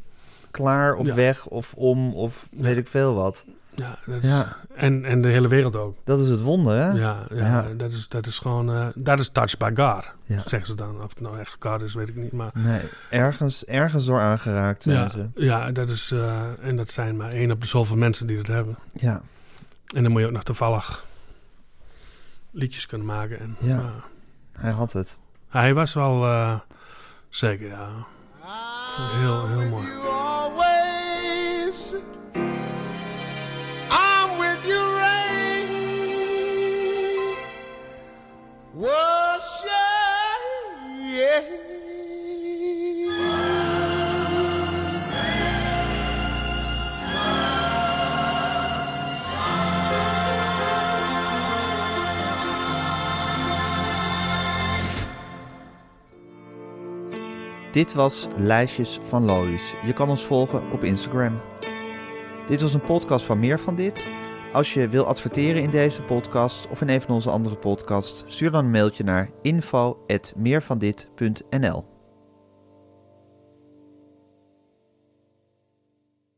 klaar 0.51 0.95
of 0.95 1.05
Ja. 1.05 1.13
weg 1.15 1.45
of 1.47 1.73
om 1.73 2.13
of 2.13 2.47
Ja. 2.51 2.61
weet 2.61 2.77
ik 2.77 2.87
veel 2.87 3.13
wat. 3.13 3.43
Ja, 3.75 3.97
dat 4.05 4.23
is, 4.23 4.29
Ja. 4.29 4.55
En, 4.75 5.05
en 5.05 5.21
de 5.21 5.27
hele 5.27 5.47
wereld 5.47 5.75
ook. 5.75 5.97
Dat 6.03 6.19
is 6.19 6.29
het 6.29 6.41
wonder, 6.41 6.73
hè? 6.75 6.89
Ja, 6.91 7.17
ja. 7.33 7.65
Dat, 7.77 7.91
is, 7.91 8.07
dat 8.07 8.25
is 8.27 8.39
gewoon... 8.39 8.71
eh, 8.73 8.87
dat 8.95 9.19
is 9.19 9.29
touched 9.29 9.59
by 9.59 9.71
God, 9.81 10.11
zeggen 10.27 10.65
ze 10.65 10.75
dan. 10.75 10.95
Of 11.03 11.09
het 11.09 11.19
nou 11.21 11.39
echt 11.39 11.55
God 11.59 11.81
is, 11.81 11.93
weet 11.93 12.09
ik 12.09 12.15
niet. 12.15 12.31
Maar 12.31 12.51
Nee, 12.53 12.81
ergens, 13.09 13.65
ergens 13.65 14.05
door 14.05 14.19
aangeraakt 14.19 14.83
zijn 14.83 14.95
ja, 14.95 15.09
ze. 15.09 15.29
ja, 15.35 15.71
dat 15.71 15.89
is... 15.89 16.11
eh, 16.11 16.41
en 16.61 16.75
dat 16.75 16.89
zijn 16.91 17.15
maar 17.15 17.31
één 17.31 17.51
op 17.51 17.61
de 17.61 17.67
zoveel 17.67 17.95
mensen 17.97 18.27
die 18.27 18.37
dat 18.37 18.47
hebben. 18.47 18.77
Ja, 18.93 19.21
En 19.95 20.03
dan 20.03 20.11
moet 20.11 20.21
je 20.21 20.27
ook 20.27 20.33
nog 20.33 20.43
toevallig 20.43 21.05
liedjes 22.51 22.85
kunnen 22.85 23.07
maken. 23.07 23.39
En, 23.39 23.55
Ja. 23.59 23.75
ja. 23.75 23.93
Hij 24.57 24.71
had 24.71 24.93
het. 24.93 25.17
hij 25.49 25.73
was 25.73 25.93
wel... 25.93 26.25
eh, 26.25 26.59
zeker, 27.29 27.67
ja. 27.67 27.87
Heel, 28.97 29.47
heel 29.47 29.69
mooi. 29.69 30.04
Dit 57.75 57.93
was 57.93 58.27
Lijstjes 58.37 58.99
van 59.03 59.25
Lois. 59.25 59.73
Je 59.83 59.93
kan 59.93 60.09
ons 60.09 60.25
volgen 60.25 60.71
op 60.71 60.83
Instagram. 60.83 61.41
Dit 62.47 62.61
was 62.61 62.73
een 62.73 62.81
podcast 62.81 63.25
van 63.25 63.39
Meer 63.39 63.59
van 63.59 63.75
Dit. 63.75 64.07
Als 64.51 64.73
je 64.73 64.87
wil 64.87 65.05
adverteren 65.05 65.61
in 65.61 65.69
deze 65.69 66.01
podcast 66.01 66.69
of 66.69 66.81
in 66.81 66.89
een 66.89 67.01
van 67.01 67.15
onze 67.15 67.29
andere 67.29 67.55
podcasts, 67.55 68.23
stuur 68.27 68.51
dan 68.51 68.65
een 68.65 68.71
mailtje 68.71 69.03
naar 69.03 69.29
info.meervandit.nl 69.41 71.94